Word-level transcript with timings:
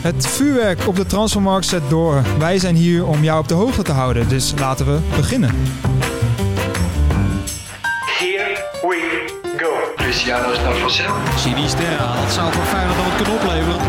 Het 0.00 0.26
vuurwerk 0.26 0.86
op 0.86 0.96
de 0.96 1.06
transfermarkt 1.06 1.66
zet 1.66 1.82
door. 1.88 2.22
Wij 2.38 2.58
zijn 2.58 2.74
hier 2.74 3.06
om 3.06 3.22
jou 3.22 3.38
op 3.40 3.48
de 3.48 3.54
hoogte 3.54 3.82
te 3.82 3.92
houden, 3.92 4.28
dus 4.28 4.54
laten 4.58 4.86
we 4.86 4.98
beginnen. 5.16 5.50
Here 8.18 8.68
we 8.82 9.24
go. 9.56 9.70
Cristiano 9.96 10.50
is 10.50 10.58
naar 10.58 10.74
Vassel. 10.74 11.12
Sinister 11.36 11.98
haalt, 11.98 12.32
zou 12.32 12.52
voor 12.52 12.64
Feyenoord 12.64 12.96
dan 12.96 13.04
wat 13.04 13.16
kunnen 13.16 13.34
opleveren. 13.34 13.80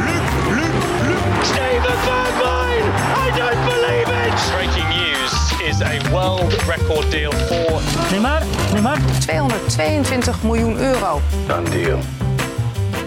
Steven 1.41 1.97
Bergwijn! 2.05 2.85
I 3.25 3.39
don't 3.39 3.63
believe 3.65 4.11
it! 4.27 4.51
Breaking 4.55 4.89
news 4.89 5.33
is 5.69 5.81
a 5.81 6.09
world 6.09 6.53
record 6.53 7.11
deal 7.11 7.31
for 7.31 7.81
Neymar, 8.11 8.41
Neymar. 8.73 8.97
222 9.19 10.43
miljoen 10.43 10.77
euro. 10.77 11.21
Dan 11.47 11.63
deal. 11.63 11.99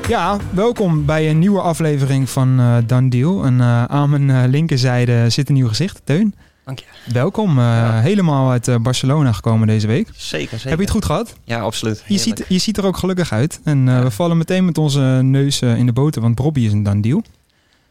Ja, 0.08 0.38
welkom 0.52 1.04
bij 1.04 1.30
een 1.30 1.38
nieuwe 1.38 1.60
aflevering 1.60 2.30
van 2.30 2.60
eh 2.60 2.76
Dan 2.86 3.08
Deal. 3.08 3.44
En 3.44 3.60
eh, 3.60 3.84
aan 3.84 4.10
mijn 4.10 4.30
eh, 4.30 4.42
linkerzijde 4.50 5.30
zit 5.30 5.48
een 5.48 5.54
nieuw 5.54 5.68
gezicht, 5.68 6.00
Teun. 6.04 6.34
Dank 6.64 6.78
je. 6.78 6.84
Welkom, 7.12 7.58
eh, 7.58 7.98
helemaal 8.00 8.50
uit 8.50 8.82
Barcelona 8.82 9.32
gekomen 9.32 9.66
deze 9.66 9.86
week. 9.86 10.08
Zeker, 10.16 10.48
zeker. 10.48 10.68
Heb 10.68 10.78
je 10.78 10.84
het 10.84 10.92
goed 10.94 11.04
gehad? 11.04 11.34
Ja, 11.44 11.60
absoluut. 11.60 12.04
Je 12.06 12.18
ziet, 12.18 12.44
je 12.48 12.58
ziet 12.58 12.76
er 12.76 12.84
ook 12.84 12.96
gelukkig 12.96 13.32
uit. 13.32 13.60
En 13.64 14.02
we 14.02 14.10
vallen 14.10 14.36
meteen 14.36 14.64
met 14.64 14.78
onze 14.78 15.00
neus 15.22 15.60
in 15.62 15.86
de 15.86 15.92
boter, 15.92 16.22
want 16.22 16.34
Bobby 16.34 16.60
is 16.60 16.72
een 16.72 16.82
Dan 16.82 17.00
Deal. 17.00 17.22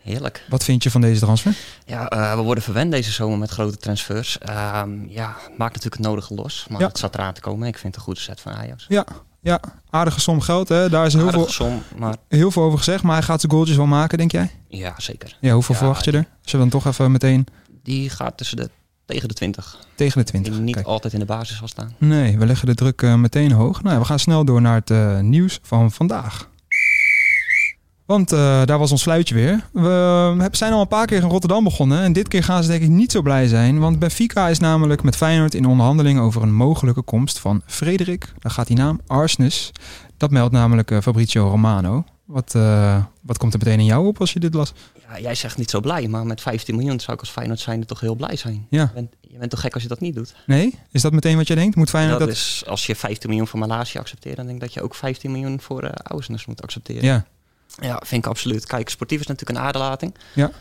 Heerlijk. 0.01 0.45
Wat 0.49 0.63
vind 0.63 0.83
je 0.83 0.91
van 0.91 1.01
deze 1.01 1.19
transfer? 1.21 1.55
Ja, 1.85 2.35
we 2.35 2.41
worden 2.41 2.63
verwend 2.63 2.91
deze 2.91 3.11
zomer 3.11 3.37
met 3.37 3.49
grote 3.49 3.77
transfers. 3.77 4.37
Ehm, 4.37 4.89
ja, 5.07 5.35
maakt 5.57 5.73
natuurlijk 5.73 5.95
het 5.95 6.05
nodige 6.05 6.33
los. 6.33 6.65
Maar 6.69 6.79
Ja. 6.81 6.87
het 6.87 6.97
zat 6.97 7.15
eraan 7.15 7.33
te 7.33 7.41
komen. 7.41 7.67
Ik 7.67 7.77
vind 7.77 7.85
het 7.87 7.95
een 7.95 8.01
goede 8.01 8.19
set 8.19 8.41
van 8.41 8.51
Ajax. 8.51 8.85
Ja, 8.87 9.05
ja 9.43 9.59
aardige 9.89 10.19
som 10.19 10.41
geld. 10.41 10.69
Hè? 10.69 10.89
Daar 10.89 11.05
is 11.05 11.13
heel 11.13 11.21
Aardige 11.27 11.43
veel, 11.43 11.51
som, 11.53 11.81
maar 11.97 12.15
heel 12.27 12.51
veel 12.51 12.63
over 12.63 12.77
gezegd. 12.77 13.03
Maar 13.03 13.13
hij 13.15 13.23
gaat 13.23 13.39
zijn 13.39 13.51
goaltjes 13.51 13.77
wel 13.77 13.85
maken, 13.85 14.17
denk 14.17 14.31
jij? 14.31 14.51
ja, 14.67 14.93
zeker. 14.97 15.37
Ja, 15.41 15.53
hoeveel 15.53 15.75
Ja, 15.75 15.79
verwacht 15.81 16.05
je 16.05 16.11
er? 16.11 16.25
Als 16.41 16.51
je 16.51 16.57
dan 16.57 16.69
toch 16.69 16.85
even 16.85 17.11
meteen 17.11 17.45
Die 17.83 18.09
gaat 18.09 18.37
tussen 18.37 18.57
de, 18.57 18.69
tegen 19.05 19.27
de 19.27 19.33
20. 19.33 19.77
tegen 19.95 20.17
de 20.25 20.31
Die 20.31 20.41
20 20.41 20.63
niet 20.63 20.75
Kijk. 20.75 20.87
altijd 20.87 21.13
in 21.13 21.19
de 21.19 21.25
basis 21.25 21.57
zal 21.57 21.67
staan. 21.67 21.95
Nee, 21.97 22.37
we 22.37 22.45
leggen 22.45 22.67
de 22.67 22.75
druk 22.75 23.01
eh, 23.01 23.15
meteen 23.15 23.51
hoog. 23.51 23.83
Nou, 23.83 23.99
we 23.99 24.05
gaan 24.05 24.19
snel 24.19 24.45
door 24.45 24.61
naar 24.61 24.75
het 24.75 24.89
eh, 24.89 25.19
nieuws 25.19 25.59
van 25.61 25.91
vandaag. 25.91 26.49
Want 28.05 28.31
eh, 28.31 28.65
daar 28.65 28.79
was 28.79 28.91
ons 28.91 29.01
fluitje 29.01 29.35
weer. 29.35 29.69
We 29.71 29.79
hebben- 29.79 30.57
zijn 30.57 30.73
al 30.73 30.81
een 30.81 30.87
paar 30.87 31.05
keer 31.05 31.21
in 31.21 31.29
Rotterdam 31.29 31.63
begonnen. 31.63 32.01
En 32.01 32.13
dit 32.13 32.27
keer 32.27 32.43
gaan 32.43 32.63
ze 32.63 32.69
denk 32.69 32.83
ik 32.83 32.89
niet 32.89 33.11
zo 33.11 33.21
blij 33.21 33.47
zijn. 33.47 33.79
Want 33.79 33.99
Benfica 33.99 34.47
is 34.47 34.59
namelijk 34.59 35.03
met 35.03 35.15
Feyenoord 35.15 35.53
in 35.53 35.65
onderhandeling 35.65 36.19
over 36.19 36.41
een 36.41 36.53
mogelijke 36.53 37.01
komst 37.01 37.39
van 37.39 37.61
Frederik. 37.65 38.33
Daar 38.39 38.51
gaat 38.51 38.67
die 38.67 38.77
naam, 38.77 38.99
Arsnes. 39.07 39.71
Dat 40.17 40.31
meldt 40.31 40.51
namelijk 40.53 40.91
eh, 40.91 41.01
Fabrizio 41.01 41.47
Romano. 41.49 42.03
Wat, 42.25 42.55
eh, 42.55 43.03
wat 43.21 43.37
komt 43.37 43.53
er 43.53 43.59
meteen 43.59 43.79
in 43.79 43.85
jou 43.85 44.07
op 44.07 44.19
als 44.19 44.33
je 44.33 44.39
dit 44.39 44.53
las? 44.53 44.73
Ja, 45.09 45.19
jij 45.19 45.35
zegt 45.35 45.57
niet 45.57 45.69
zo 45.69 45.79
blij, 45.79 46.07
maar 46.07 46.25
met 46.25 46.41
15 46.41 46.75
miljoen 46.75 46.99
zou 46.99 47.13
ik 47.13 47.19
als 47.19 47.29
Feyenoord 47.29 47.59
zijn 47.59 47.85
toch 47.85 47.99
heel 47.99 48.15
blij 48.15 48.35
zijn. 48.35 48.67
Ja. 48.69 48.81
Je, 48.81 48.89
bent, 48.93 49.11
je 49.21 49.37
bent 49.37 49.51
toch 49.51 49.59
gek 49.59 49.73
als 49.73 49.83
je 49.83 49.89
dat 49.89 49.99
niet 49.99 50.15
doet? 50.15 50.35
Nee? 50.45 50.79
Is 50.91 51.01
dat 51.01 51.11
meteen 51.11 51.37
wat 51.37 51.47
jij 51.47 51.55
denkt? 51.55 51.75
Moet 51.75 51.89
Feyenoord 51.89 52.19
dat, 52.19 52.27
dat... 52.27 52.37
is, 52.37 52.63
als 52.67 52.85
je 52.85 52.95
15 52.95 53.29
miljoen 53.29 53.47
voor 53.47 53.59
Malasia 53.59 53.99
accepteert, 53.99 54.35
dan 54.35 54.45
denk 54.45 54.57
ik 54.57 54.63
dat 54.63 54.73
je 54.73 54.81
ook 54.81 54.95
15 54.95 55.31
miljoen 55.31 55.59
voor 55.59 55.83
uh, 55.83 55.89
Ausnes 56.03 56.45
moet 56.45 56.61
accepteren. 56.61 57.03
Ja, 57.03 57.25
Ja, 57.81 58.01
vind 58.05 58.25
ik 58.25 58.29
absoluut. 58.31 58.65
Kijk, 58.65 58.89
sportief 58.89 59.19
is 59.19 59.27
natuurlijk 59.27 59.59
een 59.59 59.65
aderlating. 59.65 60.15
Ja. 60.33 60.51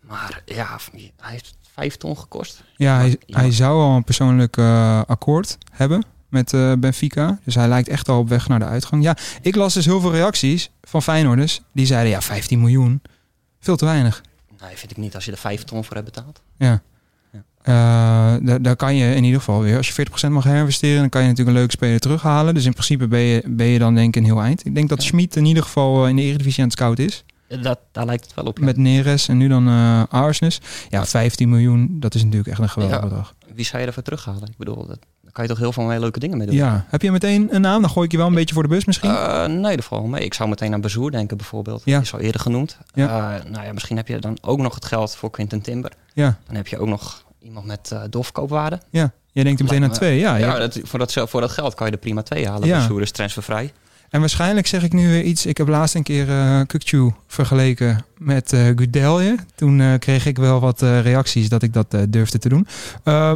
Maar 0.00 0.42
ja, 0.44 0.78
hij 0.92 1.30
heeft 1.30 1.54
vijf 1.74 1.96
ton 1.96 2.18
gekost. 2.18 2.62
ja, 2.76 2.96
hij, 2.96 3.16
Ja. 3.26 3.38
hij 3.38 3.52
zou 3.52 3.80
al 3.80 3.96
een 3.96 4.04
persoonlijk 4.04 4.56
eh, 4.56 5.02
akkoord 5.06 5.58
hebben 5.72 6.04
met 6.28 6.52
eh, 6.52 6.72
Benfica. 6.78 7.38
Dus 7.44 7.54
hij 7.54 7.68
lijkt 7.68 7.88
echt 7.88 8.08
al 8.08 8.18
op 8.18 8.28
weg 8.28 8.48
naar 8.48 8.58
de 8.58 8.64
uitgang. 8.64 9.02
Ja, 9.02 9.16
ik 9.42 9.54
las 9.54 9.74
dus 9.74 9.84
heel 9.84 10.00
veel 10.00 10.12
reacties 10.12 10.70
van 10.82 11.02
Feyenoorders. 11.02 11.60
Die 11.72 11.86
zeiden, 11.86 12.10
ja, 12.10 12.20
15 12.22 12.58
miljoen. 12.60 13.02
Veel 13.60 13.76
te 13.76 13.84
weinig. 13.84 14.22
Nee, 14.60 14.76
vind 14.76 14.90
ik 14.90 14.96
niet 14.96 15.14
als 15.14 15.24
je 15.24 15.32
er 15.32 15.38
vijf 15.38 15.64
ton 15.64 15.84
voor 15.84 15.94
hebt 15.96 16.12
betaald. 16.14 16.40
Ja. 16.58 16.82
Eh, 17.62 18.34
daar, 18.60 18.76
kan 18.76 18.94
je 18.94 19.14
in 19.14 19.24
ieder 19.24 19.38
geval 19.38 19.60
weer, 19.60 19.76
als 19.76 19.88
je 19.88 20.06
40% 20.28 20.30
mag 20.30 20.44
herinvesteren, 20.44 21.00
dan 21.00 21.08
kan 21.08 21.20
je 21.22 21.28
natuurlijk 21.28 21.56
een 21.56 21.62
leuke 21.62 21.76
speler 21.76 22.00
terughalen. 22.00 22.54
Dus 22.54 22.64
in 22.64 22.72
principe 22.72 23.08
ben 23.08 23.20
je, 23.20 23.42
ben 23.46 23.66
je 23.66 23.78
dan 23.78 23.94
denk 23.94 24.08
ik 24.08 24.16
een 24.22 24.28
heel 24.28 24.40
eind. 24.42 24.66
Ik 24.66 24.74
denk 24.74 24.88
dat 24.88 25.02
Ja. 25.02 25.08
Schmid 25.08 25.36
in 25.36 25.44
ieder 25.44 25.62
geval 25.62 26.02
eh, 26.04 26.10
in 26.10 26.16
de 26.16 26.22
Eredivisie 26.22 26.58
aan 26.62 26.68
het 26.68 26.78
scout 26.78 26.98
is. 26.98 27.24
Dat, 27.62 27.78
daar 27.92 28.04
lijkt 28.06 28.24
het 28.24 28.34
wel 28.34 28.44
op. 28.44 28.58
ja. 28.58 28.64
Met 28.64 28.76
Neres 28.76 29.28
en 29.28 29.36
nu 29.36 29.48
dan 29.48 29.68
Arsnes. 30.08 30.60
Ja, 30.88 31.06
15 31.06 31.48
miljoen, 31.48 31.96
dat 32.00 32.14
is 32.14 32.22
natuurlijk 32.22 32.50
echt 32.50 32.58
een 32.60 32.68
geweldig 32.68 32.96
Ja. 32.96 33.02
bedrag. 33.02 33.34
Wie 33.54 33.64
zou 33.64 33.80
je 33.80 33.86
ervoor 33.88 34.02
terughalen? 34.02 34.42
Ik 34.48 34.56
bedoel, 34.56 34.86
dat, 34.86 34.98
daar 35.22 35.32
kan 35.32 35.44
je 35.44 35.50
toch 35.50 35.58
heel 35.58 35.72
veel 35.72 35.98
leuke 35.98 36.18
dingen 36.18 36.38
mee 36.38 36.46
doen. 36.46 36.56
Ja, 36.56 36.86
heb 36.88 37.02
je 37.02 37.10
meteen 37.10 37.54
een 37.54 37.60
naam? 37.60 37.80
Dan 37.80 37.90
gooi 37.90 38.06
ik 38.06 38.12
je 38.12 38.18
wel 38.18 38.26
een 38.26 38.34
beetje 38.34 38.54
voor 38.54 38.62
de 38.62 38.68
bus 38.68 38.84
misschien. 38.84 39.10
Eh, 39.10 39.46
nee, 39.46 39.76
dat 39.76 39.84
valt 39.84 40.06
mee. 40.08 40.24
Ik 40.24 40.34
zou 40.34 40.48
meteen 40.48 40.72
aan 40.72 40.80
Bezoer 40.80 41.10
denken 41.10 41.36
bijvoorbeeld. 41.36 41.82
Ja. 41.84 41.94
Die 41.96 42.02
is 42.06 42.12
al 42.12 42.18
eerder 42.20 42.40
genoemd. 42.40 42.78
Ja. 42.94 43.40
Nou 43.50 43.64
ja, 43.66 43.72
misschien 43.72 43.96
heb 43.96 44.08
je 44.08 44.18
dan 44.18 44.38
ook 44.40 44.58
nog 44.58 44.74
het 44.74 44.84
geld 44.84 45.14
voor 45.16 45.30
Quinten 45.30 45.60
Timber. 45.60 45.92
ja, 46.12 46.38
Dan 46.46 46.56
heb 46.56 46.66
je 46.66 46.78
ook 46.78 46.88
nog 46.88 47.24
iemand 47.42 47.66
met 47.66 47.90
eh 47.92 48.02
doorverkoopwaarde. 48.10 48.80
ja. 48.90 49.12
Jij 49.32 49.44
denkt 49.44 49.60
er 49.60 49.66
meteen 49.66 49.84
aan 49.84 49.90
twee. 49.90 50.18
Ja, 50.18 50.36
Ja, 50.36 50.46
ja. 50.46 50.58
dat, 50.58 50.78
voor, 50.82 50.98
dat, 50.98 51.12
voor 51.12 51.40
dat 51.40 51.50
geld 51.50 51.74
kan 51.74 51.86
je 51.86 51.92
er 51.92 51.98
prima 51.98 52.22
twee 52.22 52.48
halen. 52.48 52.68
Ja. 52.68 52.88
Is 53.00 53.10
transfervrij. 53.10 53.72
En 54.10 54.20
waarschijnlijk 54.20 54.66
zeg 54.66 54.82
ik 54.82 54.92
nu 54.92 55.08
weer 55.08 55.22
iets. 55.22 55.46
Ik 55.46 55.56
heb 55.56 55.68
laatst 55.68 55.94
een 55.94 56.02
keer 56.02 56.28
eh 56.30 56.60
Kukcu 56.66 57.12
vergeleken 57.26 58.04
met 58.18 58.52
eh 58.52 58.66
Gudelje. 58.76 59.36
Toen 59.54 59.80
eh, 59.80 59.98
kreeg 59.98 60.26
ik 60.26 60.36
wel 60.38 60.60
wat 60.60 60.80
reacties 60.80 61.48
dat 61.48 61.62
ik 61.62 61.72
dat 61.72 61.96
durfde 62.08 62.38
te 62.38 62.48
doen. 62.48 62.66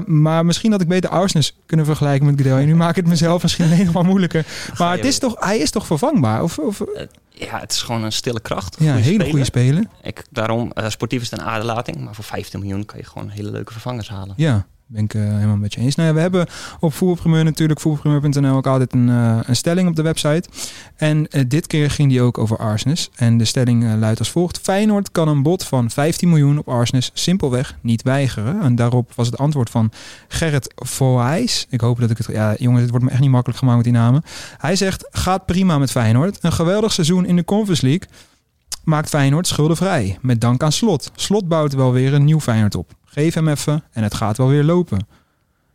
Maar 0.07 0.45
misschien 0.45 0.73
had 0.73 0.81
ik 0.81 0.89
beter 0.89 1.11
Arsnes 1.11 1.57
kunnen 1.67 1.87
vergelijken 1.87 2.27
met 2.27 2.37
Gudelje. 2.37 2.67
Nu 2.67 2.75
maak 2.77 2.91
ik 2.91 2.97
het 2.97 3.07
mezelf 3.07 3.43
misschien 3.43 3.69
helemaal 3.69 4.03
moeilijker. 4.03 4.47
Maar 4.79 4.97
het 4.97 5.05
is 5.05 5.19
toch, 5.19 5.35
hij 5.39 5.59
is 5.59 5.71
toch 5.71 5.87
vervangbaar? 5.87 6.43
Of, 6.43 6.59
of, 6.59 6.83
Ja, 7.31 7.61
het 7.61 7.73
is 7.73 7.83
gewoon 7.83 8.03
een 8.03 8.13
stille 8.13 8.41
kracht. 8.41 8.77
ja, 8.79 8.93
Goeie 8.93 9.03
hele 9.03 9.15
speler. 9.15 9.31
goede 9.31 9.45
speler. 9.45 9.87
Ik, 10.03 10.25
daarom, 10.31 10.73
sportief 10.89 11.23
is 11.23 11.31
het 11.31 11.41
een 11.41 11.47
aderlating. 11.47 12.05
Maar 12.05 12.15
voor 12.15 12.25
15 12.25 12.61
miljoen 12.61 12.85
kan 12.85 12.99
je 12.99 13.05
gewoon 13.05 13.29
hele 13.29 13.51
leuke 13.51 13.73
vervangers 13.73 14.09
halen. 14.09 14.35
Ja, 14.37 14.67
ben 14.87 15.05
ik 15.05 15.15
eh, 15.15 15.23
helemaal 15.23 15.57
met 15.57 15.75
je 15.75 15.81
eens. 15.81 15.95
Nou 15.95 16.09
ja, 16.09 16.15
we 16.15 16.21
hebben 16.21 16.47
op 16.81 16.95
Voetbalprimeur 16.95 17.45
natuurlijk, 17.45 17.81
voetbalprimeur.nl, 17.81 18.57
ook 18.57 18.67
altijd 18.67 18.93
een, 18.93 19.09
eh, 19.09 19.39
een 19.43 19.57
stelling 19.57 19.89
op 19.89 19.97
de 19.97 20.03
website. 20.03 20.49
En 20.97 21.29
eh, 21.29 21.45
dit 21.49 21.67
keer 21.67 21.91
ging 21.91 22.11
die 22.11 22.21
ook 22.21 22.39
over 22.39 22.59
Arsnes. 22.59 23.11
En 23.15 23.39
de 23.39 23.45
stelling 23.45 23.99
luidt 23.99 24.19
als 24.19 24.31
volgt. 24.31 24.59
Feyenoord 24.59 25.11
kan 25.13 25.29
een 25.29 25.43
bod 25.43 25.65
van 25.65 25.91
15 25.91 26.29
miljoen 26.29 26.59
op 26.59 26.69
Arsnes 26.69 27.11
simpelweg 27.15 27.79
niet 27.81 28.03
weigeren. 28.03 28.61
En 28.61 28.75
daarop 28.75 29.13
was 29.15 29.27
het 29.27 29.39
antwoord 29.39 29.71
van 29.71 29.93
Gerrit 30.29 30.73
Voorhuis. 30.75 31.67
Ik 31.71 31.81
hoop 31.81 32.01
dat 32.01 32.11
ik 32.11 32.19
het... 32.19 32.27
Ja, 32.27 32.55
jongens, 32.59 32.83
het 32.83 32.91
wordt 32.91 33.05
me 33.05 33.11
echt 33.11 33.21
niet 33.21 33.31
makkelijk 33.31 33.59
gemaakt 33.59 33.77
met 33.77 33.87
die 33.87 33.95
namen. 33.95 34.23
Hij 34.59 34.77
zegt, 34.77 35.09
gaat 35.11 35.47
prima 35.47 35.79
met 35.79 35.91
Feyenoord. 35.91 36.39
Een 36.41 36.53
geweldig 36.53 36.93
seizoen 36.93 37.27
in 37.27 37.37
de 37.37 37.45
Conference 37.45 37.87
League 37.87 38.09
maakt 38.85 39.09
Feyenoord 39.09 39.47
schuldenvrij. 39.47 40.19
Met 40.21 40.41
dank 40.41 40.63
aan 40.63 40.73
Slot. 40.73 41.11
Slot 41.15 41.49
bouwt 41.49 41.73
wel 41.73 41.93
weer 41.93 42.15
een 42.15 42.25
nieuw 42.25 42.41
Feyenoord 42.41 42.75
op. 42.75 42.93
Geef 43.15 43.35
hem 43.35 43.49
even 43.49 43.83
en 43.93 44.03
het 44.03 44.15
gaat 44.15 44.37
wel 44.37 44.49
weer 44.49 44.65
lopen. 44.65 45.07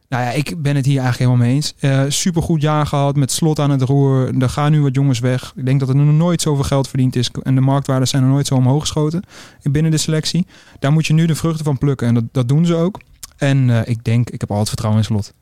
Nou 0.10 0.24
ja, 0.24 0.30
ik 0.32 0.62
ben 0.62 0.76
het 0.76 0.86
hier 0.86 1.00
eigenlijk 1.02 1.30
helemaal 1.30 1.48
mee 1.48 1.56
eens. 1.56 1.74
Eh 1.80 2.04
supergoed 2.08 2.62
jaar 2.62 2.86
gehad 2.86 3.16
met 3.16 3.32
Slot 3.32 3.60
aan 3.60 3.70
het 3.70 3.82
roer. 3.82 4.42
Er 4.42 4.50
gaan 4.50 4.72
nu 4.72 4.82
wat 4.82 4.96
jongens 4.96 5.20
weg. 5.20 5.54
Ik 5.56 5.66
denk 5.66 5.80
dat 5.80 5.90
er 5.90 5.96
nog 5.96 6.16
nooit 6.16 6.42
zoveel 6.42 6.64
geld 6.64 6.88
verdiend 6.88 7.16
is. 7.16 7.32
En 7.44 7.56
de 7.56 7.62
marktwaarden 7.62 8.08
zijn 8.08 8.24
nog 8.24 8.32
nooit 8.32 8.48
zo 8.48 8.56
omhoog 8.56 8.82
geschoten 8.82 9.24
binnen 9.64 9.92
de 9.92 9.98
selectie. 9.98 10.48
Daar 10.80 10.92
moet 10.92 11.08
je 11.08 11.14
nu 11.14 11.26
de 11.26 11.36
vruchten 11.36 11.66
van 11.66 11.78
plukken. 11.78 12.08
En 12.08 12.14
dat, 12.14 12.24
dat 12.32 12.48
doen 12.48 12.66
ze 12.66 12.76
ook. 12.76 13.00
En 13.38 13.70
eh, 13.70 13.82
ik 13.88 14.04
denk, 14.04 14.30
ik 14.30 14.40
heb 14.42 14.50
altijd 14.50 14.68
vertrouwen 14.68 15.02
in 15.02 15.08
Slot. 15.08 15.34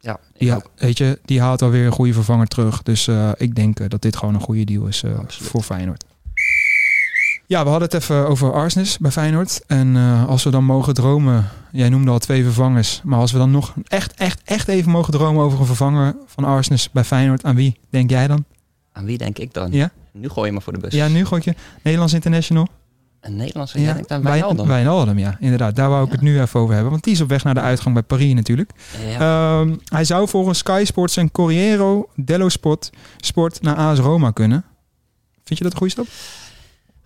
Ja, 0.00 0.20
Die, 0.38 0.54
ook. 0.54 0.70
weet 0.76 0.98
je, 0.98 1.18
die 1.24 1.40
haalt 1.40 1.62
alweer 1.62 1.86
een 1.86 1.92
goede 1.92 2.12
vervanger 2.12 2.46
terug. 2.46 2.82
Dus 2.82 3.08
eh, 3.08 3.30
ik 3.36 3.54
denk 3.54 3.90
dat 3.90 4.02
dit 4.02 4.16
gewoon 4.16 4.34
een 4.34 4.40
goede 4.40 4.64
deal 4.64 4.86
is 4.86 5.04
voor 5.28 5.62
Feyenoord. 5.62 6.04
Ja, 7.46 7.62
we 7.64 7.68
hadden 7.70 7.88
het 7.90 8.02
even 8.02 8.28
over 8.28 8.52
Arsnes 8.52 8.98
bij 8.98 9.10
Feyenoord. 9.10 9.60
En 9.66 9.96
eh, 9.96 10.28
als 10.28 10.44
we 10.44 10.50
dan 10.50 10.64
mogen 10.64 10.94
dromen, 10.94 11.48
jij 11.72 11.88
noemde 11.88 12.10
al 12.10 12.18
twee 12.18 12.42
vervangers. 12.44 13.00
Maar 13.04 13.18
als 13.18 13.32
we 13.32 13.38
dan 13.38 13.50
nog 13.50 13.74
echt, 13.88 14.14
echt, 14.14 14.40
echt 14.44 14.68
even 14.68 14.90
mogen 14.90 15.12
dromen 15.12 15.42
over 15.44 15.60
een 15.60 15.66
vervanger 15.66 16.16
van 16.26 16.44
Arsnes 16.44 16.90
bij 16.90 17.04
Feyenoord. 17.04 17.44
Aan 17.44 17.54
wie 17.54 17.78
denk 17.90 18.10
jij 18.10 18.26
dan? 18.26 18.44
Aan 18.92 19.04
wie 19.04 19.18
denk 19.18 19.38
ik 19.38 19.52
dan? 19.54 19.72
Ja? 19.72 19.90
Nu 20.12 20.28
gooi 20.28 20.46
je 20.46 20.52
me 20.52 20.60
voor 20.60 20.72
de 20.72 20.78
bus. 20.78 20.94
Ja, 20.94 21.08
nu 21.08 21.24
gooi 21.24 21.42
je 21.44 21.54
Nederlands 21.82 22.14
International. 22.14 22.66
Een 23.20 23.36
Nederlandse, 23.36 23.80
ja, 23.80 23.92
denk 23.92 24.10
aan 24.10 24.22
Wij- 24.22 24.32
Wijnaldum. 24.32 24.66
Wijnaldum, 24.66 25.18
ja. 25.18 25.36
Inderdaad, 25.40 25.76
daar 25.76 25.88
wou 25.88 26.06
ik 26.06 26.12
het 26.12 26.20
nu 26.20 26.40
even 26.40 26.60
over 26.60 26.72
hebben. 26.74 26.90
Want 26.92 27.04
die 27.04 27.12
is 27.12 27.20
op 27.20 27.28
weg 27.28 27.44
naar 27.44 27.54
de 27.54 27.60
uitgang 27.60 27.94
bij 27.94 28.02
Paris 28.02 28.34
natuurlijk. 28.34 28.70
Ja. 29.10 29.60
Ehm, 29.60 29.76
hij 29.84 30.04
zou 30.04 30.28
volgens 30.28 30.58
Sky 30.58 30.82
Sports 30.86 31.16
en 31.16 31.30
Corriero 31.30 32.08
dello 32.14 32.48
Sport, 32.48 32.90
Sport 33.16 33.62
naar 33.62 33.76
AS 33.76 33.98
Roma 33.98 34.30
kunnen. 34.30 34.64
Vind 35.44 35.58
je 35.58 35.64
dat 35.64 35.72
een 35.72 35.78
goede 35.78 35.92
stap? 35.92 36.06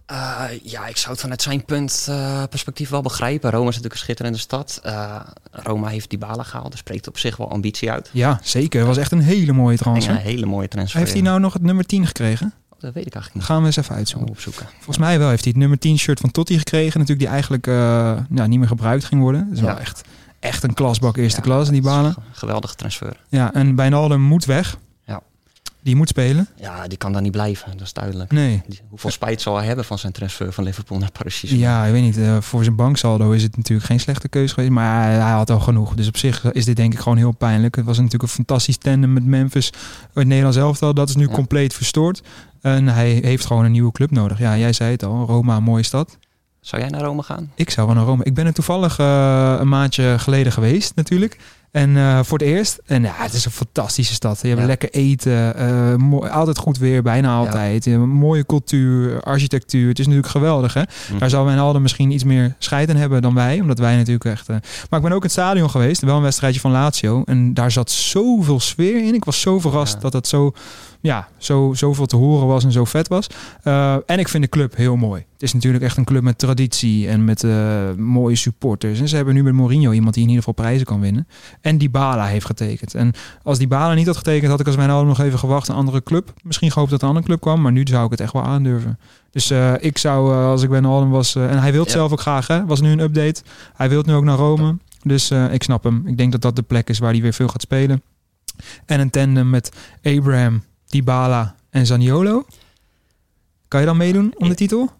Eh, 0.09 0.45
ja, 0.63 0.87
ik 0.87 0.97
zou 0.97 1.13
het 1.13 1.21
vanuit 1.21 1.43
zijn 1.43 1.65
punt 1.65 2.07
eh, 2.09 2.43
perspectief 2.51 2.89
wel 2.89 3.03
begrijpen. 3.03 3.51
Roma 3.51 3.69
is 3.69 3.75
natuurlijk 3.75 3.95
een 3.95 4.01
schitterende 4.01 4.39
stad. 4.39 4.81
Eh, 4.83 5.21
Roma 5.51 5.89
heeft 5.89 6.11
Dybala 6.11 6.43
gehaald. 6.43 6.71
Dat 6.71 6.79
spreekt 6.79 7.09
op 7.09 7.19
zich 7.19 7.37
wel 7.37 7.51
ambitie 7.51 7.91
uit. 7.91 8.11
Ja, 8.13 8.41
zeker. 8.43 8.79
Dat 8.79 8.89
was 8.89 8.97
echt 8.97 9.13
een 9.13 9.21
hele 9.21 9.53
mooie 9.53 9.77
transfer. 9.77 10.15
een 10.15 10.21
hele 10.21 10.47
mooie 10.47 10.69
transfer. 10.69 10.99
Heeft 11.01 11.13
hij 11.13 11.23
nou 11.23 11.41
nog 11.41 11.53
het 11.53 11.63
nummer 11.63 11.85
10 11.87 12.07
gekregen? 12.07 12.47
Oh, 12.69 12.81
Dat 12.81 12.95
weet 12.95 13.07
ik 13.07 13.15
eigenlijk 13.15 13.35
niet. 13.35 13.45
Gaan 13.45 13.61
we 13.61 13.67
eens 13.67 13.77
even 13.77 13.93
Zo 13.93 13.99
uitzoeken. 13.99 14.31
opzoeken. 14.31 14.67
Volgens 14.75 14.99
mij 14.99 15.19
wel 15.19 15.29
heeft 15.29 15.43
hij 15.43 15.53
het 15.53 15.61
nummer 15.61 15.79
10 15.79 15.99
shirt 15.99 16.21
van 16.21 16.31
Totti 16.31 16.59
gekregen. 16.59 17.01
Natuurlijk 17.01 17.19
die 17.19 17.29
eigenlijk 17.29 17.67
nou, 18.29 18.49
niet 18.49 18.59
meer 18.59 18.69
gebruikt 18.69 19.05
ging 19.05 19.21
worden. 19.21 19.45
Dat 19.49 19.57
is 19.57 19.63
wel 19.63 19.79
echt, 19.79 20.03
echt 20.41 20.63
een 20.63 20.75
klasbak 20.75 21.17
eerste 21.17 21.41
Ja, 21.41 21.47
klas, 21.47 21.69
die 21.71 21.81
dat 21.83 21.91
is 21.91 21.97
balen. 21.97 22.15
Geweldige 22.33 22.75
transfer. 22.75 23.17
Ja, 23.29 23.55
en 23.55 23.77
Wijnaldum 23.77 24.21
moet 24.21 24.45
weg. 24.45 24.79
Die 25.83 25.97
moet 25.97 26.09
spelen. 26.09 26.49
Ja, 26.57 26.87
die 26.89 26.99
kan 26.99 27.13
daar 27.13 27.23
niet 27.23 27.33
blijven, 27.33 27.71
dat 27.73 27.81
is 27.81 27.93
duidelijk. 27.93 28.33
Nee. 28.33 28.63
Hoeveel 28.89 29.11
spijt 29.11 29.41
zal 29.41 29.57
hij 29.57 29.67
hebben 29.67 29.85
van 29.85 29.99
zijn 29.99 30.13
transfer 30.13 30.53
van 30.53 30.65
Liverpool 30.65 30.99
naar 30.99 31.11
Paris? 31.13 31.41
Ja, 31.47 31.85
ik 31.85 31.93
weet 31.93 32.03
niet. 32.03 32.19
eh, 32.19 32.37
voor 32.41 32.63
zijn 32.65 32.77
banksaldo 32.77 33.31
is 33.31 33.43
het 33.43 33.57
natuurlijk 33.57 33.87
geen 33.89 34.01
slechte 34.01 34.29
keuze 34.29 34.55
geweest. 34.55 34.73
Maar 34.73 35.03
hij, 35.03 35.13
hij 35.15 35.31
had 35.33 35.51
al 35.51 35.61
genoeg. 35.61 35.95
Dus 35.95 36.09
op 36.09 36.17
zich 36.17 36.53
is 36.53 36.65
dit 36.65 36.77
denk 36.77 36.93
ik 36.93 36.99
gewoon 36.99 37.19
heel 37.19 37.33
pijnlijk. 37.33 37.77
Het 37.77 37.85
was 37.85 37.97
natuurlijk 37.97 38.23
een 38.23 38.29
fantastisch 38.29 38.77
tandem 38.77 39.13
met 39.13 39.25
Memphis. 39.27 39.73
Het 40.15 40.27
Nederlands 40.27 40.57
elftal. 40.59 40.95
Dat 40.95 41.09
is 41.09 41.17
nu 41.17 41.27
Ja. 41.27 41.33
compleet 41.35 41.75
verstoord. 41.75 42.23
En 42.61 42.89
hij 42.89 43.11
heeft 43.23 43.47
gewoon 43.47 43.65
een 43.65 43.73
nieuwe 43.73 43.93
club 43.93 44.11
nodig. 44.11 44.39
Ja, 44.39 44.57
jij 44.57 44.73
zei 44.73 44.91
het 44.91 45.03
al. 45.05 45.27
Roma, 45.27 45.61
mooie 45.61 45.83
stad. 45.83 46.19
Zou 46.61 46.83
jij 46.83 46.91
naar 46.91 47.01
Rome 47.01 47.23
gaan? 47.23 47.53
Ik 47.55 47.71
zou 47.71 47.87
wel 47.87 47.97
naar 47.97 48.05
Rome. 48.05 48.25
Ik 48.25 48.35
ben 48.35 48.47
er 48.47 48.53
toevallig 48.53 48.99
eh, 48.99 49.57
een 49.59 49.69
maandje 49.69 50.19
geleden 50.19 50.53
geweest 50.53 50.95
natuurlijk. 50.95 51.39
En 51.71 51.97
eh, 51.97 52.19
voor 52.23 52.39
het 52.39 52.47
eerst. 52.47 52.81
En 52.87 53.03
ja, 53.03 53.13
het 53.15 53.33
is 53.33 53.45
een 53.45 53.51
fantastische 53.51 54.15
stad. 54.15 54.39
Je 54.43 54.49
hebt 54.49 54.61
Ja. 54.61 54.67
lekker 54.67 54.91
eten. 54.91 55.55
eh, 55.57 56.31
altijd 56.37 56.59
goed 56.59 56.79
weer, 56.79 57.03
bijna 57.03 57.37
altijd. 57.37 57.87
Eh, 57.87 57.97
mooie 58.03 58.47
cultuur, 58.47 59.21
architectuur. 59.23 59.89
Het 59.89 59.99
is 59.99 60.05
natuurlijk 60.07 60.33
geweldig. 60.33 60.75
Hè? 60.75 60.83
Hm. 61.09 61.19
Daar 61.19 61.31
zal 61.31 61.45
Wijnaldum 61.45 61.83
misschien 61.83 62.11
iets 62.11 62.25
meer 62.25 62.55
scheid 62.59 62.89
in 62.89 62.97
hebben 62.97 63.23
dan 63.23 63.35
wij. 63.35 63.61
Omdat 63.61 63.79
wij 63.79 63.97
natuurlijk 63.97 64.25
echt... 64.25 64.49
eh, 64.49 64.57
Maar 64.91 64.99
ik 64.99 65.05
ben 65.05 65.13
ook 65.13 65.17
in 65.17 65.23
het 65.23 65.31
stadion 65.33 65.71
geweest. 65.71 66.03
Wel 66.03 66.17
een 66.17 66.23
wedstrijdje 66.23 66.61
van 66.61 66.71
Lazio. 66.71 67.23
En 67.25 67.55
daar 67.55 67.71
zat 67.71 67.91
zoveel 67.91 68.61
sfeer 68.61 69.05
in. 69.07 69.15
Ik 69.15 69.25
was 69.25 69.41
zo 69.41 69.59
verrast 69.61 69.95
Ja. 69.95 70.01
dat 70.01 70.13
het 70.13 70.27
zo... 70.27 70.53
Ja, 71.01 71.29
zo, 71.37 71.73
zoveel 71.75 72.07
te 72.07 72.17
horen 72.17 72.47
was 72.47 72.65
en 72.65 72.73
zo 72.73 72.85
vet 72.85 73.09
was. 73.09 73.27
En 74.07 74.19
ik 74.19 74.29
vind 74.29 74.43
de 74.43 74.49
club 74.49 74.77
heel 74.77 74.97
mooi. 74.97 75.25
Het 75.39 75.47
is 75.47 75.53
natuurlijk 75.55 75.85
echt 75.85 75.97
een 75.97 76.05
club 76.05 76.23
met 76.23 76.39
traditie 76.39 77.09
en 77.09 77.25
met 77.25 77.45
eh, 77.45 77.93
mooie 77.97 78.37
supporters. 78.37 79.01
En 79.01 79.09
ze 79.09 79.17
hebben 79.17 79.35
nu 79.35 79.43
met 79.43 79.53
Mourinho 79.53 79.93
iemand 79.93 80.15
die 80.15 80.23
in 80.23 80.29
ieder 80.29 80.45
geval 80.45 80.65
prijzen 80.65 80.87
kan 80.87 81.01
winnen. 81.01 81.29
En 81.61 81.79
Dybala 81.79 82.27
heeft 82.27 82.47
getekend. 82.47 82.95
En 82.95 83.13
als 83.43 83.59
Dybala 83.59 83.95
niet 83.95 84.07
had 84.07 84.17
getekend, 84.17 84.51
had 84.51 84.61
ik 84.61 84.67
als 84.67 84.77
Wijnaldum 84.77 85.09
nog 85.09 85.21
even 85.21 85.39
gewacht. 85.39 85.69
Een 85.69 85.75
andere 85.75 86.03
club. 86.03 86.33
Misschien 86.43 86.71
gehoopt 86.71 86.91
dat 86.91 87.03
een 87.03 87.09
andere 87.09 87.27
club 87.27 87.41
kwam. 87.41 87.61
Maar 87.61 87.73
nu 87.73 87.83
zou 87.85 88.05
ik 88.05 88.11
het 88.11 88.21
echt 88.21 88.33
wel 88.33 88.43
aandurven. 88.43 88.99
Dus 89.31 89.51
eh, 89.51 89.73
ik 89.81 89.99
zou, 89.99 90.33
eh, 90.33 90.45
als 90.45 90.63
ik 90.63 90.69
Wijnaldum 90.69 91.11
was... 91.11 91.35
eh, 91.35 91.51
en 91.51 91.59
hij 91.61 91.71
wil 91.73 91.81
het 91.81 91.91
Ja. 91.91 91.97
zelf 91.97 92.13
ook 92.13 92.21
graag, 92.21 92.47
hè. 92.47 92.67
Was 92.67 92.81
nu 92.81 92.91
een 92.91 93.01
update. 93.01 93.43
Hij 93.75 93.89
wil 93.89 94.03
nu 94.07 94.13
ook 94.15 94.25
naar 94.25 94.37
Rome. 94.37 94.77
Dus 95.03 95.31
ik 95.31 95.63
snap 95.63 95.85
hem. 95.85 96.03
Ik 96.07 96.17
denk 96.17 96.33
dat 96.33 96.41
dat 96.41 96.57
de 96.57 96.63
plek 96.63 96.89
is 96.89 96.99
waar 96.99 97.13
hij 97.13 97.21
weer 97.23 97.33
veel 97.33 97.49
gaat 97.49 97.63
spelen. 97.63 98.03
En 98.87 99.01
een 99.01 99.11
tandem 99.11 99.51
met 99.51 99.73
Abraham, 100.03 100.63
Dybala 100.87 101.55
en 101.71 101.87
Zaniolo. 101.87 102.45
Kan 103.69 103.81
je 103.81 103.87
dan 103.87 103.97
meedoen 103.97 104.35
om 104.37 104.49
de 104.49 104.55
titel? 104.55 104.91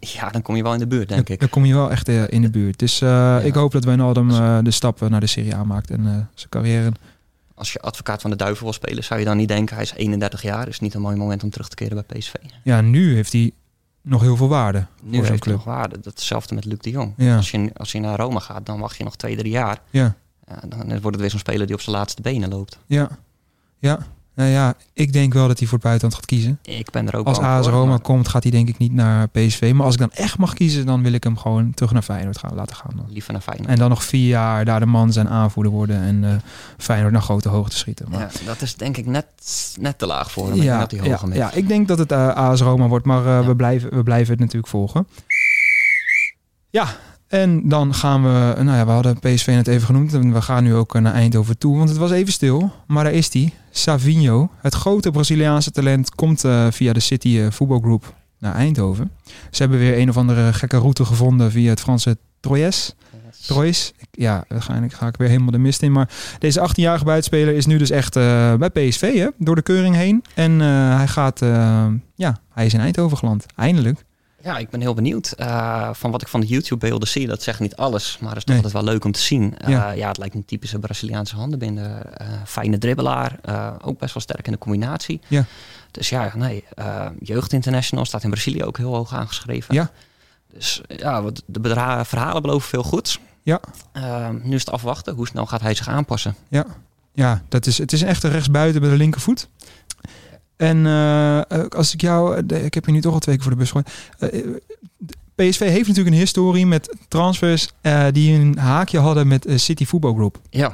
Ja, 0.00 0.30
dan 0.30 0.42
kom 0.42 0.56
je 0.56 0.62
wel 0.62 0.72
in 0.72 0.78
de 0.78 0.86
buurt, 0.86 1.08
denk 1.08 1.26
dan, 1.26 1.34
ik. 1.34 1.40
dan 1.40 1.48
kom 1.48 1.64
je 1.64 1.74
wel 1.74 1.90
echt 1.90 2.08
eh, 2.08 2.22
in 2.28 2.42
de 2.42 2.50
buurt. 2.50 2.78
Dus 2.78 3.00
eh, 3.00 3.38
ik 3.44 3.54
hoop 3.54 3.72
dat 3.72 3.84
Wijnaldum 3.84 4.30
eh 4.30 4.58
de 4.62 4.70
stappen 4.70 5.10
naar 5.10 5.20
de 5.20 5.26
Serie 5.26 5.54
A 5.54 5.64
maakt 5.64 5.90
en 5.90 6.28
zijn 6.34 6.48
carrière. 6.48 6.92
Als 7.54 7.72
je 7.72 7.80
advocaat 7.80 8.20
van 8.20 8.30
de 8.30 8.36
duivel 8.36 8.64
wil 8.64 8.72
spelen, 8.72 9.04
zou 9.04 9.20
je 9.20 9.26
dan 9.26 9.36
niet 9.36 9.48
denken... 9.48 9.74
hij 9.74 9.84
is 9.84 9.92
31 9.92 10.42
jaar, 10.42 10.68
is 10.68 10.80
niet 10.80 10.94
een 10.94 11.00
mooi 11.00 11.16
moment 11.16 11.42
om 11.42 11.50
terug 11.50 11.68
te 11.68 11.74
keren 11.74 12.04
bij 12.06 12.18
PSV. 12.18 12.34
Ja, 12.62 12.80
nu 12.80 13.14
heeft 13.14 13.32
hij 13.32 13.52
nog 14.02 14.20
heel 14.20 14.36
veel 14.36 14.48
waarde 14.48 14.86
Nu 15.02 15.16
heeft 15.16 15.28
hij 15.28 15.38
club. 15.38 15.54
nog 15.54 15.64
waarde. 15.64 15.98
Hetzelfde 16.02 16.54
met 16.54 16.64
Luc 16.64 16.78
de 16.78 16.90
Jong. 16.90 17.12
Ja. 17.16 17.36
Als, 17.36 17.50
je, 17.50 17.70
als 17.76 17.92
je 17.92 18.00
naar 18.00 18.18
Rome 18.18 18.40
gaat, 18.40 18.66
dan 18.66 18.80
wacht 18.80 18.96
je 18.96 19.04
nog 19.04 19.16
twee, 19.16 19.36
drie 19.36 19.52
jaar. 19.52 19.78
Ja, 19.90 20.14
Ja, 20.46 20.60
dan 20.68 20.88
wordt 20.88 21.04
het 21.04 21.20
weer 21.20 21.30
zo'n 21.30 21.38
speler 21.38 21.66
die 21.66 21.74
op 21.74 21.80
zijn 21.80 21.96
laatste 21.96 22.22
benen 22.22 22.48
loopt. 22.48 22.78
ja, 22.86 23.08
ja. 23.78 24.06
Nou 24.38 24.50
ja, 24.50 24.74
ik 24.92 25.12
denk 25.12 25.32
wel 25.32 25.48
dat 25.48 25.58
hij 25.58 25.66
voor 25.68 25.78
het 25.78 25.86
buitenland 25.86 26.14
gaat 26.20 26.26
kiezen. 26.26 26.58
Ik 26.62 26.90
ben 26.90 27.08
er 27.08 27.16
ook 27.16 27.26
Als 27.26 27.38
AS 27.38 27.66
Roma 27.66 27.90
maar 27.90 28.00
komt, 28.00 28.28
gaat 28.28 28.42
hij 28.42 28.52
denk 28.52 28.68
ik 28.68 28.78
niet 28.78 28.92
naar 28.92 29.28
PSV. 29.28 29.72
Maar 29.74 29.84
als 29.84 29.94
ik 29.94 30.00
dan 30.00 30.12
echt 30.12 30.38
mag 30.38 30.54
kiezen, 30.54 30.86
dan 30.86 31.02
wil 31.02 31.12
ik 31.12 31.24
hem 31.24 31.38
gewoon 31.38 31.74
terug 31.74 31.92
naar 31.92 32.02
Feyenoord 32.02 32.38
gaan 32.38 32.54
laten 32.54 32.76
gaan. 32.76 32.90
Dan. 32.96 33.06
Liever 33.08 33.32
naar 33.32 33.40
Feyenoord. 33.40 33.68
En 33.68 33.78
dan 33.78 33.88
nog 33.88 34.04
vier 34.04 34.28
jaar 34.28 34.64
daar 34.64 34.80
de 34.80 34.86
man 34.86 35.12
zijn 35.12 35.28
aanvoerder 35.28 35.72
worden 35.72 36.00
en 36.02 36.24
eh 36.24 36.30
Feyenoord 36.76 37.12
naar 37.12 37.22
grote 37.22 37.48
hoogte 37.48 37.76
schieten. 37.76 38.06
Maar 38.10 38.20
Ja, 38.20 38.28
dat 38.44 38.62
is 38.62 38.74
denk 38.74 38.96
ik 38.96 39.06
net, 39.06 39.26
net 39.80 39.98
te 39.98 40.06
laag 40.06 40.30
voor 40.30 40.48
hem. 40.48 40.62
Ja, 40.62 40.86
hij 40.88 41.08
ja, 41.08 41.18
ja, 41.32 41.52
ik 41.52 41.68
denk 41.68 41.88
dat 41.88 41.98
het 41.98 42.12
eh, 42.12 42.28
AS 42.28 42.60
Roma 42.60 42.86
wordt, 42.88 43.06
maar 43.06 43.26
eh, 43.26 43.40
Ja. 43.40 43.46
we, 43.46 43.56
blijven, 43.56 43.94
we 43.94 44.02
blijven 44.02 44.30
het 44.30 44.40
natuurlijk 44.40 44.68
volgen. 44.68 45.06
Ja, 46.70 46.96
en 47.28 47.68
dan 47.68 47.94
gaan 47.94 48.22
we, 48.22 48.62
nou 48.62 48.76
ja, 48.76 48.84
we 48.84 48.90
hadden 48.90 49.18
PSV 49.18 49.46
net 49.46 49.66
even 49.66 49.86
genoemd 49.86 50.14
en 50.14 50.32
we 50.32 50.42
gaan 50.42 50.64
nu 50.64 50.74
ook 50.74 50.94
eh, 50.94 51.02
naar 51.02 51.12
Eindhoven 51.12 51.58
toe, 51.58 51.76
want 51.76 51.88
het 51.88 51.98
was 51.98 52.10
even 52.10 52.32
stil, 52.32 52.72
maar 52.86 53.04
daar 53.04 53.12
is 53.12 53.32
hij, 53.32 53.52
Savinho. 53.70 54.50
Het 54.60 54.74
grote 54.74 55.10
Braziliaanse 55.10 55.70
talent 55.70 56.14
komt 56.14 56.44
eh, 56.44 56.66
via 56.70 56.92
de 56.92 57.00
City 57.00 57.38
eh, 57.38 57.50
voetbalgroep 57.50 58.14
naar 58.38 58.54
Eindhoven. 58.54 59.10
Ze 59.50 59.62
hebben 59.62 59.78
weer 59.78 59.98
een 59.98 60.08
of 60.08 60.16
andere 60.16 60.52
gekke 60.52 60.76
route 60.76 61.04
gevonden 61.04 61.50
via 61.50 61.70
het 61.70 61.80
Franse 61.80 62.16
Troyes. 62.40 62.94
Troyes. 63.46 63.92
Ja, 64.10 64.44
waarschijnlijk 64.48 64.92
ga 64.92 65.06
ik 65.06 65.16
weer 65.16 65.28
helemaal 65.28 65.50
de 65.50 65.58
mist 65.58 65.82
in. 65.82 65.92
Maar 65.92 66.08
deze 66.38 66.68
18-jarige 66.68 67.04
buitenspeler 67.04 67.54
is 67.54 67.66
nu 67.66 67.78
dus 67.78 67.90
echt 67.90 68.14
bij 68.58 68.70
PSV, 68.72 69.18
hè? 69.18 69.28
door 69.38 69.54
de 69.54 69.62
keuring 69.62 69.94
heen. 69.94 70.24
En 70.34 70.60
hij 70.60 71.08
gaat, 71.08 71.38
ja, 72.14 72.36
hij 72.52 72.66
is 72.66 72.74
in 72.74 72.80
Eindhoven 72.80 73.18
geland. 73.18 73.46
Eindelijk. 73.56 74.04
Ja, 74.48 74.58
ik 74.58 74.70
ben 74.70 74.80
heel 74.80 74.94
benieuwd. 74.94 75.32
Eh, 75.32 75.88
van 75.92 76.10
wat 76.10 76.22
ik 76.22 76.28
van 76.28 76.40
de 76.40 76.46
YouTube-beelden 76.46 77.08
zie, 77.08 77.26
dat 77.26 77.42
zegt 77.42 77.60
niet 77.60 77.76
alles, 77.76 78.18
maar 78.20 78.28
het 78.28 78.38
is 78.38 78.44
toch 78.44 78.54
Nee. 78.54 78.64
altijd 78.64 78.82
wel 78.84 78.92
leuk 78.92 79.04
om 79.04 79.12
te 79.12 79.20
zien. 79.20 79.58
Eh, 79.58 79.68
Ja. 79.68 79.90
ja. 79.90 80.08
het 80.08 80.18
lijkt 80.18 80.34
een 80.34 80.44
typische 80.44 80.78
Braziliaanse 80.78 81.36
handenbinder. 81.36 82.06
Eh, 82.06 82.26
fijne 82.44 82.78
dribbelaar, 82.78 83.38
ook 83.82 83.98
best 83.98 84.14
wel 84.14 84.22
sterk 84.22 84.46
in 84.46 84.52
de 84.52 84.58
combinatie. 84.58 85.20
Ja. 85.26 85.44
Dus 85.90 86.08
ja, 86.08 86.32
nee, 86.36 86.64
Jeugd 87.20 87.52
International 87.52 88.04
staat 88.04 88.22
in 88.22 88.30
Brazilië 88.30 88.64
ook 88.64 88.76
heel 88.76 88.94
hoog 88.94 89.12
aangeschreven. 89.14 89.74
Ja. 89.74 89.90
Dus 90.52 90.80
ja, 90.88 91.22
wat 91.22 91.42
de 91.46 91.60
verhalen 92.04 92.42
beloven 92.42 92.68
veel 92.68 92.82
goeds. 92.82 93.18
Ja. 93.42 93.60
Nu 94.42 94.54
is 94.54 94.60
het 94.60 94.70
afwachten. 94.70 95.14
Hoe 95.14 95.26
snel 95.26 95.46
gaat 95.46 95.60
hij 95.60 95.74
zich 95.74 95.88
aanpassen? 95.88 96.34
Ja, 97.14 97.42
dat 97.48 97.66
is, 97.66 97.78
het 97.78 97.92
is 97.92 98.00
een 98.00 98.08
echte 98.08 98.28
rechtsbuiten 98.28 98.80
bij 98.80 98.90
de 98.90 98.96
linkervoet. 98.96 99.48
En 100.58 100.86
eh, 100.86 101.38
eh, 101.38 101.44
als 101.76 101.94
ik 101.94 102.00
jou, 102.00 102.42
eh, 102.48 102.64
ik 102.64 102.74
heb 102.74 102.86
je 102.86 102.92
nu 102.92 103.00
toch 103.00 103.12
al 103.12 103.18
twee 103.18 103.34
keer 103.34 103.44
voor 103.44 103.52
de 103.52 103.58
bus 103.58 103.70
gegooid. 103.70 104.62
PSV 105.34 105.60
heeft 105.60 105.88
natuurlijk 105.88 106.14
een 106.14 106.20
historie 106.22 106.66
met 106.66 106.96
transfers 107.08 107.68
die 108.12 108.38
een 108.38 108.58
haakje 108.58 108.98
hadden 108.98 109.28
met 109.28 109.46
City 109.54 109.86
Football 109.86 110.14
Group. 110.14 110.38
Ja, 110.50 110.72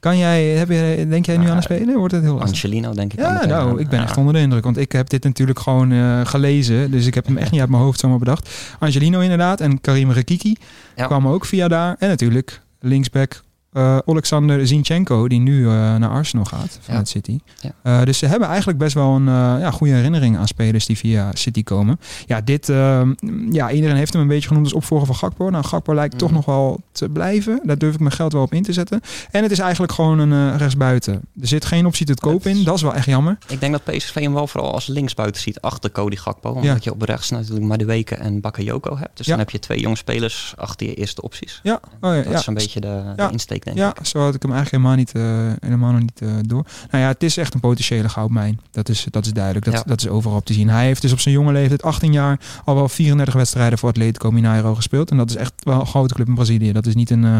Kan 0.00 0.18
jij, 0.18 0.44
heb 0.44 0.68
je, 0.68 1.06
denk 1.08 1.26
jij 1.26 1.36
nu 1.36 1.48
aan 1.48 1.54
het 1.54 1.64
spelen? 1.64 1.98
Wordt 1.98 2.12
het 2.14 2.22
heel 2.22 2.34
lastig? 2.34 2.64
Angelino 2.64 2.92
denk 2.92 3.12
ik. 3.12 3.18
Ja, 3.18 3.46
nou, 3.46 3.80
ik 3.80 3.88
ben 3.88 4.02
echt 4.02 4.16
onder 4.16 4.32
de 4.34 4.40
indruk. 4.40 4.64
Want 4.64 4.76
ik 4.76 4.92
heb 4.92 5.08
dit 5.08 5.24
natuurlijk 5.24 5.58
gewoon 5.58 6.26
gelezen. 6.26 6.90
Dus 6.90 7.06
ik 7.06 7.14
heb 7.14 7.26
hem 7.26 7.36
echt 7.36 7.50
niet 7.50 7.60
uit 7.60 7.70
mijn 7.70 7.82
hoofd 7.82 8.00
zomaar 8.00 8.18
bedacht. 8.18 8.50
Angelino 8.78 9.20
inderdaad. 9.20 9.60
En 9.60 9.80
Karim 9.80 10.10
Rekiki 10.10 10.56
Ja. 10.96 11.06
kwamen 11.06 11.32
ook 11.32 11.44
via 11.44 11.68
daar. 11.68 11.96
En 11.98 12.08
natuurlijk 12.08 12.60
linksback 12.80 13.42
eh 13.76 13.98
Alexander 14.06 14.66
Zinchenko. 14.66 15.28
Die 15.28 15.40
nu 15.40 15.64
eh, 15.66 15.70
naar 15.72 16.08
Arsenal 16.08 16.44
gaat 16.44 16.78
vanuit 16.80 17.08
City. 17.08 17.38
Ja. 17.60 17.70
Eh, 17.82 18.02
dus 18.04 18.18
ze 18.18 18.26
hebben 18.26 18.48
eigenlijk 18.48 18.78
best 18.78 18.94
wel 18.94 19.14
een 19.14 19.24
ja, 19.60 19.70
goede 19.70 19.92
herinnering 19.92 20.36
aan 20.36 20.46
spelers 20.46 20.86
die 20.86 20.96
via 20.96 21.30
City 21.34 21.62
komen. 21.62 22.00
Ja, 22.26 22.40
dit, 22.40 22.68
eh, 22.68 23.02
ja, 23.50 23.70
iedereen 23.70 23.96
heeft 23.96 24.12
hem 24.12 24.22
een 24.22 24.28
beetje 24.28 24.48
genoemd 24.48 24.64
als 24.66 24.74
opvolger 24.74 25.06
van 25.06 25.16
Gakpo. 25.16 25.50
Nou, 25.50 25.64
Gakpo 25.64 25.94
lijkt 25.94 26.18
toch 26.18 26.28
Mhm. 26.28 26.36
nog 26.36 26.44
wel 26.46 26.80
te 26.92 27.08
blijven. 27.08 27.60
Daar 27.64 27.78
durf 27.78 27.94
ik 27.94 28.00
mijn 28.00 28.12
geld 28.12 28.32
wel 28.32 28.42
op 28.42 28.52
in 28.52 28.62
te 28.62 28.72
zetten. 28.72 29.00
En 29.30 29.42
het 29.42 29.52
is 29.52 29.58
eigenlijk 29.58 29.92
gewoon 29.92 30.18
een 30.18 30.56
rechtsbuiten. 30.56 31.14
Er 31.40 31.46
zit 31.48 31.64
geen 31.64 31.86
optie 31.86 32.06
tot 32.06 32.20
koop 32.20 32.46
in. 32.46 32.64
Dat 32.64 32.74
is 32.74 32.82
wel 32.82 32.94
echt 32.94 33.06
jammer. 33.06 33.38
Ik 33.48 33.60
denk 33.60 33.72
dat 33.72 33.84
PSV 33.84 34.14
hem 34.14 34.32
wel 34.34 34.46
vooral 34.46 34.72
als 34.72 34.86
linksbuiten 34.86 35.42
ziet 35.42 35.60
achter 35.60 35.90
Cody 35.92 36.16
Gakpo. 36.16 36.50
Omdat 36.50 36.84
je 36.84 36.92
op 36.92 37.02
rechts 37.02 37.30
natuurlijk 37.30 37.66
Madueke 37.66 38.14
en 38.14 38.40
Bakayoko 38.40 38.96
hebt. 38.98 39.16
Dus 39.16 39.26
dan 39.26 39.38
heb 39.38 39.50
je 39.50 39.58
twee 39.58 39.80
jonge 39.80 39.96
spelers 39.96 40.54
achter 40.56 40.86
je 40.86 40.94
eerste 40.94 41.22
opties. 41.22 41.60
Ja, 41.62 41.80
oh 42.00 42.14
ja, 42.14 42.22
Dat 42.22 42.32
is 42.40 42.46
een 42.46 42.54
beetje 42.54 42.80
de, 42.80 43.12
de 43.16 43.28
insteek, 43.30 43.64
denk 43.74 43.76
Ja, 43.78 43.96
ik. 43.98 44.06
zo 44.06 44.18
had 44.20 44.34
ik 44.34 44.42
hem 44.42 44.52
eigenlijk 44.52 44.82
helemaal, 44.82 44.96
niet, 45.04 45.12
eh, 45.14 45.52
helemaal 45.68 45.92
nog 45.92 46.00
niet 46.00 46.20
eh, 46.22 46.28
door. 46.42 46.66
Nou 46.90 47.02
ja, 47.02 47.08
het 47.08 47.22
is 47.22 47.36
echt 47.36 47.54
een 47.54 47.60
potentiële 47.60 48.08
goudmijn. 48.08 48.60
Dat 48.70 48.88
is, 48.88 49.06
dat 49.10 49.24
is 49.26 49.32
duidelijk. 49.32 49.64
Dat, 49.64 49.74
Ja. 49.74 49.82
dat 49.86 50.00
is 50.00 50.08
overal 50.08 50.36
op 50.38 50.44
te 50.44 50.52
zien. 50.52 50.68
Hij 50.68 50.84
heeft 50.86 51.02
dus 51.02 51.12
op 51.12 51.18
zijn 51.20 51.34
jonge 51.34 51.52
leeftijd, 51.52 51.82
18 51.82 52.12
jaar, 52.12 52.40
al 52.64 52.74
wel 52.74 52.88
34 52.88 53.34
wedstrijden 53.34 53.78
voor 53.78 53.88
Atletico 53.88 54.30
Mineiro 54.30 54.74
gespeeld. 54.74 55.10
En 55.10 55.16
dat 55.16 55.30
is 55.30 55.36
echt 55.36 55.52
wel 55.56 55.80
een 55.80 55.86
grote 55.86 56.14
club 56.14 56.26
in 56.28 56.34
Brazilië. 56.34 56.72
Dat 56.72 56.86
is 56.86 56.94
niet 56.94 57.10
een, 57.10 57.24
eh, 57.24 57.38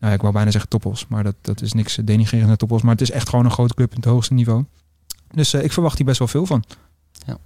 nou, 0.00 0.14
ik 0.14 0.20
wou 0.20 0.32
bijna 0.32 0.50
zeggen 0.50 0.70
toppels, 0.70 1.06
maar 1.08 1.24
dat, 1.24 1.34
dat 1.40 1.62
is 1.62 1.72
niks 1.72 1.98
denigrerend 2.04 2.48
naar 2.48 2.56
toppels. 2.56 2.82
Maar 2.82 2.92
het 2.92 3.00
is 3.00 3.10
echt 3.10 3.28
gewoon 3.28 3.44
een 3.44 3.50
grote 3.50 3.74
club 3.74 3.90
in 3.90 3.96
het 3.96 4.04
hoogste 4.04 4.34
niveau. 4.34 4.64
Dus 5.30 5.54
ik 5.54 5.72
verwacht 5.72 5.96
hier 5.96 6.06
best 6.06 6.18
wel 6.18 6.28
veel 6.28 6.46
van. 6.46 6.64
Ja. 7.26 7.36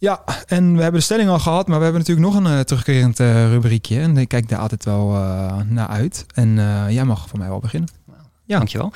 Ja, 0.00 0.24
en 0.46 0.76
we 0.76 0.82
hebben 0.82 1.00
de 1.00 1.06
stelling 1.06 1.28
al 1.28 1.38
gehad, 1.38 1.66
maar 1.66 1.78
we 1.78 1.84
hebben 1.84 2.02
natuurlijk 2.02 2.26
nog 2.32 2.44
een 2.44 2.58
eh, 2.58 2.60
terugkerend 2.60 3.20
eh, 3.20 3.50
rubriekje. 3.50 4.00
En 4.00 4.16
ik 4.16 4.28
kijk 4.28 4.48
daar 4.48 4.58
altijd 4.58 4.84
wel 4.84 5.14
eh, 5.14 5.56
naar 5.66 5.88
uit. 5.88 6.26
En 6.34 6.54
jij 6.88 7.04
mag 7.04 7.28
voor 7.28 7.38
mij 7.38 7.48
wel 7.48 7.58
beginnen. 7.58 7.88
Ja. 8.44 8.56
Dankjewel. 8.56 8.92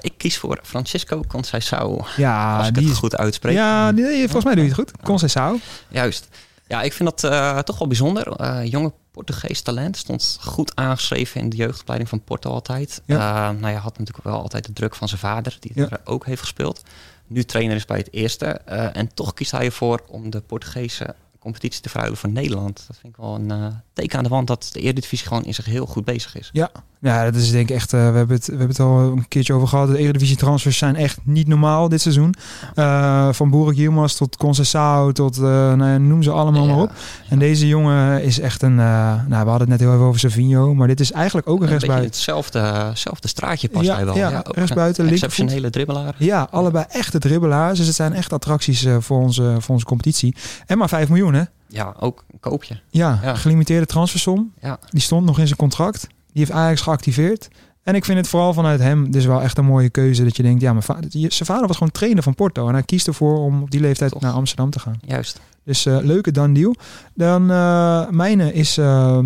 Ik 0.00 0.12
kies 0.16 0.38
voor 0.38 0.60
Francisco 0.62 1.22
Conceição. 1.28 2.06
Ja, 2.16 2.58
als 2.58 2.68
ik 2.68 2.74
die 2.74 2.88
het 2.88 2.96
goed 2.96 3.16
uitspreek. 3.16 3.54
Ja, 3.54 3.92
die, 3.92 4.18
volgens 4.18 4.44
mij 4.44 4.54
doe 4.54 4.64
je 4.64 4.70
het 4.70 4.78
goed. 4.78 4.92
Conceição. 5.02 5.60
Juist. 5.88 6.28
Ja, 6.66 6.82
ik 6.82 6.92
vind 6.92 7.20
dat 7.20 7.66
toch 7.66 7.78
wel 7.78 7.88
bijzonder. 7.88 8.44
Jonge 8.64 8.92
Portugees 9.10 9.62
talent. 9.62 9.96
Stond 9.96 10.38
goed 10.40 10.76
aangeschreven 10.76 11.40
in 11.40 11.48
de 11.48 11.56
jeugdopleiding 11.56 12.08
van 12.10 12.24
Porto 12.24 12.50
altijd. 12.50 13.02
Ja. 13.04 13.16
Ja. 13.16 13.52
nou 13.52 13.72
ja, 13.72 13.78
had 13.78 13.98
natuurlijk 13.98 14.26
wel 14.26 14.40
altijd 14.40 14.66
de 14.66 14.72
druk 14.72 14.94
van 14.94 15.08
zijn 15.08 15.20
vader, 15.20 15.56
die 15.60 15.72
Ja. 15.74 15.88
er 15.88 16.00
ook 16.04 16.26
heeft 16.26 16.40
gespeeld. 16.40 16.82
Nu 17.30 17.42
trainer 17.42 17.76
is 17.76 17.84
bij 17.84 17.98
het 17.98 18.12
eerste. 18.12 18.46
Eh, 18.46 18.96
en 18.96 19.14
toch 19.14 19.34
kiest 19.34 19.50
hij 19.50 19.64
ervoor 19.64 20.02
om 20.08 20.30
de 20.30 20.40
Portugese 20.40 21.14
competitie 21.38 21.82
te 21.82 21.88
verhuilen 21.88 22.18
voor 22.18 22.30
Nederland. 22.30 22.84
Dat 22.86 22.98
vind 23.00 23.12
ik 23.16 23.20
wel 23.20 23.34
een 23.34 23.50
eh, 23.50 23.66
teken 23.92 24.18
aan 24.18 24.24
de 24.24 24.30
wand 24.30 24.46
dat 24.46 24.70
de 24.72 24.80
Eredivisie 24.80 25.26
gewoon 25.26 25.44
in 25.44 25.54
zich 25.54 25.64
heel 25.64 25.86
goed 25.86 26.04
bezig 26.04 26.36
is. 26.36 26.50
Ja, 26.52 26.70
Ja, 27.02 27.24
dat 27.24 27.34
is 27.34 27.50
denk 27.50 27.68
ik 27.68 27.76
echt. 27.76 27.92
eh, 27.92 28.10
we, 28.10 28.16
hebben 28.16 28.36
het, 28.36 28.44
we 28.46 28.50
hebben 28.50 28.68
het 28.68 28.80
al 28.80 28.98
een 28.98 29.28
keertje 29.28 29.52
over 29.52 29.68
gehad. 29.68 29.88
De 29.88 29.98
Eredivisie 29.98 30.36
transfers 30.36 30.78
zijn 30.78 30.96
echt 30.96 31.18
niet 31.24 31.46
normaal 31.48 31.88
dit 31.88 32.00
seizoen. 32.00 32.34
Eh, 32.74 33.28
van 33.32 33.50
Boerik 33.50 33.76
Yilmaz 33.76 34.14
tot 34.14 34.36
Concessao 34.36 35.12
tot 35.12 35.36
eh, 35.36 35.42
nou 35.42 35.84
ja, 35.84 35.98
noem 35.98 36.22
ze 36.22 36.30
allemaal 36.30 36.66
maar 36.66 36.76
Ja, 36.76 36.82
op. 36.82 36.92
En 37.28 37.38
deze 37.38 37.68
jongen 37.68 38.22
is 38.22 38.40
echt 38.40 38.62
een. 38.62 38.74
nou, 38.74 39.26
we 39.28 39.34
hadden 39.34 39.58
het 39.60 39.68
net 39.68 39.80
heel 39.80 39.92
even 39.92 40.04
over 40.04 40.20
Savinho, 40.20 40.74
maar 40.74 40.86
dit 40.88 41.00
is 41.00 41.12
eigenlijk 41.12 41.48
ook 41.48 41.60
een 41.62 41.68
rechtsbuiten. 41.68 42.06
hetzelfde, 42.10 42.58
hetzelfde 42.58 43.28
straatje 43.28 43.68
past 43.68 43.86
Ja, 43.86 43.94
hij 43.94 44.04
wel. 44.04 44.16
ja, 44.16 44.38
ook 44.44 44.54
rechtsbuiten, 44.56 45.04
een 45.06 45.10
exceptionele 45.12 45.70
dribbelaar. 45.70 46.14
Ja, 46.18 46.48
allebei 46.50 46.84
echte 46.88 47.18
dribbelaars. 47.18 47.78
Dus 47.78 47.86
het 47.86 47.96
zijn 47.96 48.12
echt 48.12 48.32
attracties 48.32 48.86
voor, 48.98 49.18
onze, 49.20 49.56
voor 49.58 49.74
onze 49.74 49.86
competitie. 49.86 50.34
En 50.66 50.78
maar 50.78 50.88
5 50.88 51.08
miljoen, 51.08 51.34
hè? 51.34 51.42
Ja, 51.66 51.94
ook 52.00 52.24
een 52.32 52.40
koopje. 52.40 52.80
Ja, 52.90 53.18
Ja. 53.22 53.34
gelimiteerde 53.34 53.86
transfersom. 53.86 54.52
Ja. 54.60 54.78
Die 54.90 55.00
stond 55.00 55.26
nog 55.26 55.38
in 55.38 55.46
zijn 55.46 55.58
contract. 55.58 56.06
Die 56.32 56.44
heeft 56.44 56.50
Ajax 56.50 56.80
geactiveerd. 56.80 57.48
En 57.82 57.94
ik 57.94 58.04
vind 58.04 58.18
het 58.18 58.28
vooral 58.28 58.52
vanuit 58.52 58.80
hem 58.80 59.10
dus 59.10 59.24
wel 59.24 59.42
echt 59.42 59.58
een 59.58 59.64
mooie 59.64 59.88
keuze. 59.90 60.24
Dat 60.24 60.36
je 60.36 60.42
denkt, 60.42 60.60
ja, 60.60 60.70
mijn 60.70 60.82
va- 60.82 60.98
je- 61.08 61.32
zijn 61.32 61.48
vader 61.48 61.66
was 61.66 61.76
gewoon 61.76 61.92
trainer 61.92 62.22
van 62.22 62.34
Porto. 62.34 62.66
En 62.68 62.72
hij 62.72 62.82
kiest 62.82 63.06
ervoor 63.06 63.38
om 63.38 63.62
op 63.62 63.70
die 63.70 63.80
leeftijd 63.80 64.10
Toch. 64.12 64.22
naar 64.22 64.32
Amsterdam 64.32 64.70
te 64.70 64.78
gaan. 64.78 64.98
Juist. 65.06 65.40
Dus 65.64 65.86
eh, 65.86 65.98
leuke 66.02 66.30
dan 66.30 66.52
deal. 66.52 66.74
Dan 67.14 67.50
eh 67.50 68.08
mijne 68.08 68.52
is 68.52 68.78
eh, 68.78 69.18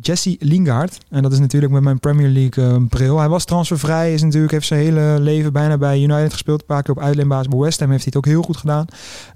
Jesse 0.00 0.36
Lingard. 0.38 0.98
En 1.10 1.22
dat 1.22 1.32
is 1.32 1.38
natuurlijk 1.38 1.72
met 1.72 1.82
mijn 1.82 2.00
Premier 2.00 2.28
League 2.28 2.64
eh, 2.64 2.76
bril. 2.88 3.18
Hij 3.18 3.28
was 3.28 3.44
transfervrij. 3.44 4.12
Is 4.12 4.22
natuurlijk, 4.22 4.52
heeft 4.52 4.66
zijn 4.66 4.80
hele 4.80 5.16
leven 5.20 5.52
bijna 5.52 5.78
bij 5.78 6.02
United 6.02 6.32
gespeeld. 6.32 6.60
Een 6.60 6.66
paar 6.66 6.82
keer 6.82 6.94
op 6.94 7.00
uitleenbasis. 7.00 7.48
Bij 7.48 7.58
West 7.58 7.80
Ham 7.80 7.90
heeft 7.90 8.04
hij 8.04 8.12
het 8.14 8.24
ook 8.26 8.32
heel 8.32 8.42
goed 8.42 8.56
gedaan. 8.56 8.86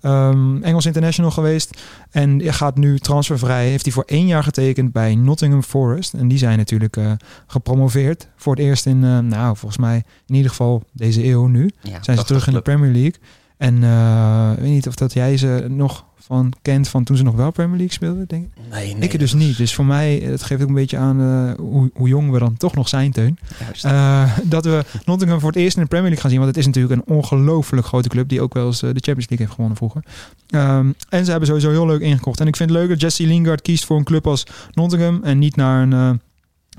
Ehm, 0.00 0.62
Engels 0.62 0.86
International 0.86 1.30
geweest. 1.30 1.80
En 2.10 2.38
hij 2.38 2.52
gaat 2.52 2.76
nu 2.76 2.98
transfervrij. 2.98 3.68
Heeft 3.68 3.84
hij 3.84 3.92
voor 3.92 4.04
één 4.06 4.26
jaar 4.26 4.42
getekend 4.42 4.92
bij 4.92 5.14
Nottingham 5.14 5.62
Forest. 5.62 6.14
En 6.14 6.28
die 6.28 6.38
zijn 6.38 6.58
natuurlijk 6.58 6.96
eh, 6.96 7.12
gepromoveerd. 7.46 8.28
Voor 8.36 8.54
het 8.54 8.64
eerst 8.64 8.86
in, 8.86 9.04
eh, 9.04 9.18
nou 9.18 9.56
volgens 9.56 9.80
mij 9.80 10.04
in 10.26 10.34
ieder 10.34 10.50
geval 10.50 10.82
deze 10.92 11.24
eeuw 11.24 11.46
nu 11.46 11.70
Ja, 11.82 12.02
zijn 12.02 12.18
ze 12.18 12.24
terug 12.24 12.46
in 12.46 12.52
de. 12.52 12.60
Premier 12.60 12.92
League. 12.92 13.14
En 13.56 13.82
eh, 13.82 14.50
ik 14.52 14.58
weet 14.58 14.70
niet 14.70 14.86
of 14.86 14.94
dat 14.94 15.12
jij 15.12 15.36
ze 15.36 15.66
nog 15.68 16.04
van 16.26 16.52
kent 16.62 16.88
van 16.88 17.04
toen 17.04 17.16
ze 17.16 17.22
nog 17.22 17.34
wel 17.34 17.50
Premier 17.50 17.76
League 17.76 17.94
speelden, 17.94 18.26
denk 18.26 18.44
ik. 18.44 18.50
Nee, 18.70 18.94
nee. 18.94 19.08
ik 19.08 19.18
dus 19.18 19.32
niet. 19.32 19.56
Dus 19.56 19.74
voor 19.74 19.84
mij, 19.84 20.22
eh, 20.22 20.28
het 20.28 20.42
geeft 20.42 20.62
ook 20.62 20.68
een 20.68 20.74
beetje 20.74 20.96
aan 20.96 21.20
eh, 21.20 21.64
hoe, 21.64 21.90
hoe 21.94 22.08
jong 22.08 22.30
we 22.30 22.38
dan 22.38 22.56
toch 22.56 22.74
nog 22.74 22.88
zijn, 22.88 23.12
Teun. 23.12 23.38
Juist. 23.60 23.84
Eh, 23.84 24.38
dat 24.54 24.64
we 24.64 24.84
Nottingham 25.04 25.40
voor 25.40 25.50
het 25.50 25.58
eerst 25.58 25.76
in 25.76 25.82
de 25.82 25.88
Premier 25.88 26.10
League 26.10 26.22
gaan 26.22 26.30
zien. 26.30 26.40
Want 26.40 26.56
het 26.56 26.60
is 26.60 26.66
natuurlijk 26.66 26.94
een 26.94 27.14
ongelooflijk 27.14 27.86
grote 27.86 28.08
club 28.08 28.28
die 28.28 28.40
ook 28.40 28.54
wel 28.54 28.66
eens 28.66 28.80
de 28.80 28.86
Champions 28.86 29.28
League 29.28 29.38
heeft 29.38 29.50
gewonnen 29.50 29.76
vroeger. 29.76 30.04
Ehm, 30.48 30.92
en 31.08 31.24
ze 31.24 31.30
hebben 31.30 31.48
sowieso 31.48 31.70
heel 31.70 31.86
leuk 31.86 32.00
ingekocht. 32.00 32.40
En 32.40 32.46
ik 32.46 32.56
vind 32.56 32.70
het 32.70 32.78
leuk 32.78 32.88
dat 32.88 33.00
Jesse 33.00 33.26
Lingard 33.26 33.62
kiest 33.62 33.84
voor 33.84 33.96
een 33.96 34.04
club 34.04 34.26
als 34.26 34.46
Nottingham 34.72 35.20
en 35.22 35.38
niet 35.38 35.56
naar 35.56 35.82
een 35.82 36.20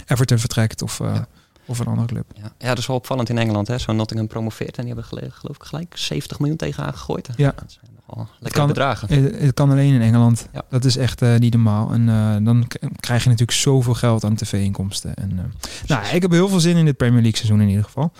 Everton 0.05 0.37
vertrekt 0.37 0.81
of, 0.81 0.97
Ja. 0.97 1.27
Of 1.67 1.79
een 1.79 1.85
andere 1.85 2.07
club. 2.07 2.25
Ja. 2.35 2.51
ja, 2.57 2.67
dat 2.67 2.77
is 2.77 2.87
wel 2.87 2.95
opvallend 2.95 3.29
in 3.29 3.37
Engeland. 3.37 3.67
Hè. 3.67 3.77
Zo'n 3.77 3.95
Nottingham 3.95 4.27
promoveert 4.27 4.77
en 4.77 4.85
die 4.85 4.93
hebben 4.93 5.31
geloof 5.33 5.55
ik 5.55 5.63
gelijk 5.63 5.93
70 5.97 6.39
miljoen 6.39 6.57
tegenaan 6.57 6.93
gegooid. 6.93 7.29
Ja. 7.35 7.53
Dat 7.55 7.71
zijn 7.79 7.91
nogal 8.07 8.27
lekkere 8.31 8.53
kan- 8.53 8.67
bedragen. 8.67 9.13
Het, 9.23 9.39
het 9.41 9.53
kan 9.53 9.71
alleen 9.71 9.93
in 9.93 10.01
Engeland. 10.01 10.47
Ja. 10.53 10.61
Dat 10.69 10.85
is 10.85 10.97
echt 10.97 11.21
eh, 11.21 11.35
niet 11.35 11.53
normaal. 11.53 11.91
En 11.93 12.09
eh, 12.09 12.45
dan 12.45 12.67
krijg 12.99 13.23
je 13.23 13.29
natuurlijk 13.29 13.57
zoveel 13.57 13.93
geld 13.93 14.23
aan 14.23 14.35
tv-inkomsten. 14.35 15.13
En, 15.15 15.31
eh, 15.37 15.67
nou, 15.87 16.15
ik 16.15 16.21
heb 16.21 16.31
heel 16.31 16.49
veel 16.49 16.59
zin 16.59 16.77
in 16.77 16.85
dit 16.85 16.97
Premier 16.97 17.21
League 17.21 17.37
seizoen 17.37 17.61
in 17.61 17.67
ieder 17.69 17.83
geval. 17.83 18.11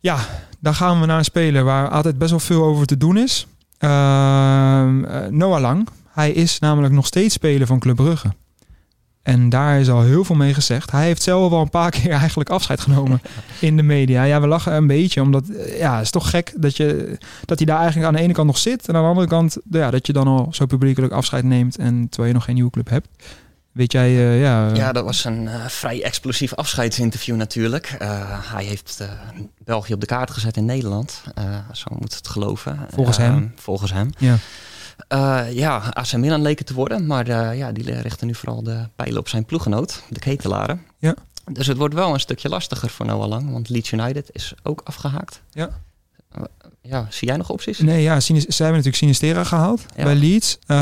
Ja, 0.00 0.18
dan 0.60 0.74
gaan 0.74 1.00
we 1.00 1.06
naar 1.06 1.18
een 1.18 1.24
speler 1.24 1.64
waar 1.64 1.88
altijd 1.88 2.18
best 2.18 2.30
wel 2.30 2.40
veel 2.40 2.64
over 2.64 2.86
te 2.86 2.96
doen 2.96 3.16
is. 3.16 3.46
Ehm, 3.78 5.04
eh, 5.04 5.26
Noah 5.26 5.60
Lang. 5.60 5.88
Hij 6.10 6.30
is 6.32 6.58
namelijk 6.58 6.94
nog 6.94 7.06
steeds 7.06 7.34
speler 7.34 7.66
van 7.66 7.78
Club 7.78 7.96
Brugge. 7.96 8.28
En 9.26 9.48
daar 9.48 9.80
is 9.80 9.88
al 9.90 10.02
heel 10.02 10.24
veel 10.24 10.36
mee 10.36 10.54
gezegd. 10.54 10.90
Hij 10.90 11.04
heeft 11.04 11.22
zelf 11.22 11.52
al 11.52 11.60
een 11.60 11.70
paar 11.70 11.90
keer 12.00 12.10
eigenlijk 12.12 12.50
afscheid 12.50 12.80
genomen 12.80 13.20
in 13.60 13.76
de 13.76 13.82
media. 13.82 14.22
Ja, 14.22 14.40
we 14.40 14.46
lachen 14.46 14.72
een 14.74 14.86
beetje, 14.86 15.22
omdat 15.22 15.48
eh, 15.48 15.78
ja, 15.78 15.94
het 15.94 16.04
is 16.04 16.10
toch 16.10 16.30
gek 16.30 16.52
dat, 16.56 16.76
je, 16.76 17.18
dat 17.44 17.58
hij 17.58 17.66
daar 17.66 17.78
eigenlijk 17.78 18.06
aan 18.08 18.14
de 18.14 18.20
ene 18.20 18.32
kant 18.32 18.46
nog 18.46 18.58
zit. 18.58 18.88
En 18.88 18.94
aan 18.96 19.02
de 19.02 19.08
andere 19.08 19.26
kant 19.26 19.56
ja, 19.70 19.90
dat 19.90 20.06
je 20.06 20.12
dan 20.12 20.26
al 20.26 20.48
zo 20.50 20.66
publiekelijk 20.66 21.12
afscheid 21.12 21.44
neemt. 21.44 21.76
En 21.78 22.06
terwijl 22.08 22.28
je 22.28 22.34
nog 22.34 22.44
geen 22.44 22.54
nieuwe 22.54 22.70
club 22.70 22.88
hebt. 22.88 23.08
Weet 23.72 23.92
jij, 23.92 24.08
eh, 24.08 24.40
ja... 24.40 24.74
Ja, 24.74 24.92
dat 24.92 25.04
was 25.04 25.24
een 25.24 25.48
eh, 25.48 25.66
vrij 25.66 26.02
explosief 26.02 26.54
afscheidsinterview 26.54 27.36
natuurlijk. 27.36 27.96
Eh, 27.98 28.08
hij 28.54 28.64
heeft 28.64 28.98
eh, 29.00 29.08
België 29.64 29.92
op 29.92 30.00
de 30.00 30.06
kaart 30.06 30.30
gezet 30.30 30.56
in 30.56 30.64
Nederland. 30.64 31.22
Eh, 31.34 31.44
zo 31.72 31.86
moet 31.98 32.14
het 32.14 32.28
geloven. 32.28 32.78
Volgens 32.94 33.18
Eh, 33.18 33.24
hem. 33.24 33.52
Volgens 33.56 33.92
hem. 33.92 34.10
ja. 34.18 34.36
Eh, 35.08 35.52
ja, 35.52 35.82
AC 35.92 36.12
Milan 36.16 36.42
leek 36.42 36.58
het 36.58 36.66
te 36.66 36.74
worden. 36.74 37.06
Maar 37.06 37.28
eh, 37.28 37.58
ja, 37.58 37.72
die 37.72 38.00
richten 38.00 38.26
nu 38.26 38.34
vooral 38.34 38.62
de 38.62 38.88
pijlen 38.96 39.18
op 39.18 39.28
zijn 39.28 39.44
ploeggenoot, 39.44 40.02
de 40.08 40.20
ketelaren. 40.20 40.82
Ja. 40.98 41.14
Dus 41.52 41.66
het 41.66 41.76
wordt 41.76 41.94
wel 41.94 42.12
een 42.12 42.20
stukje 42.20 42.48
lastiger 42.48 42.88
voor 42.90 43.06
Noah 43.06 43.28
Lang. 43.28 43.52
Want 43.52 43.68
Leeds 43.68 43.92
United 43.92 44.28
is 44.32 44.54
ook 44.62 44.80
afgehaakt. 44.84 45.42
Ja. 45.50 45.68
Eh, 46.32 46.42
ja, 46.80 47.06
zie 47.10 47.28
jij 47.28 47.36
nog 47.36 47.50
opties? 47.50 47.78
Nee, 47.78 48.02
ja, 48.02 48.20
zij 48.20 48.34
hebben 48.36 48.56
natuurlijk 48.66 48.96
Sinistera 48.96 49.44
gehaald 49.44 49.86
Ja. 49.96 50.04
bij 50.04 50.14
Leeds. 50.14 50.58
Ehm, 50.66 50.78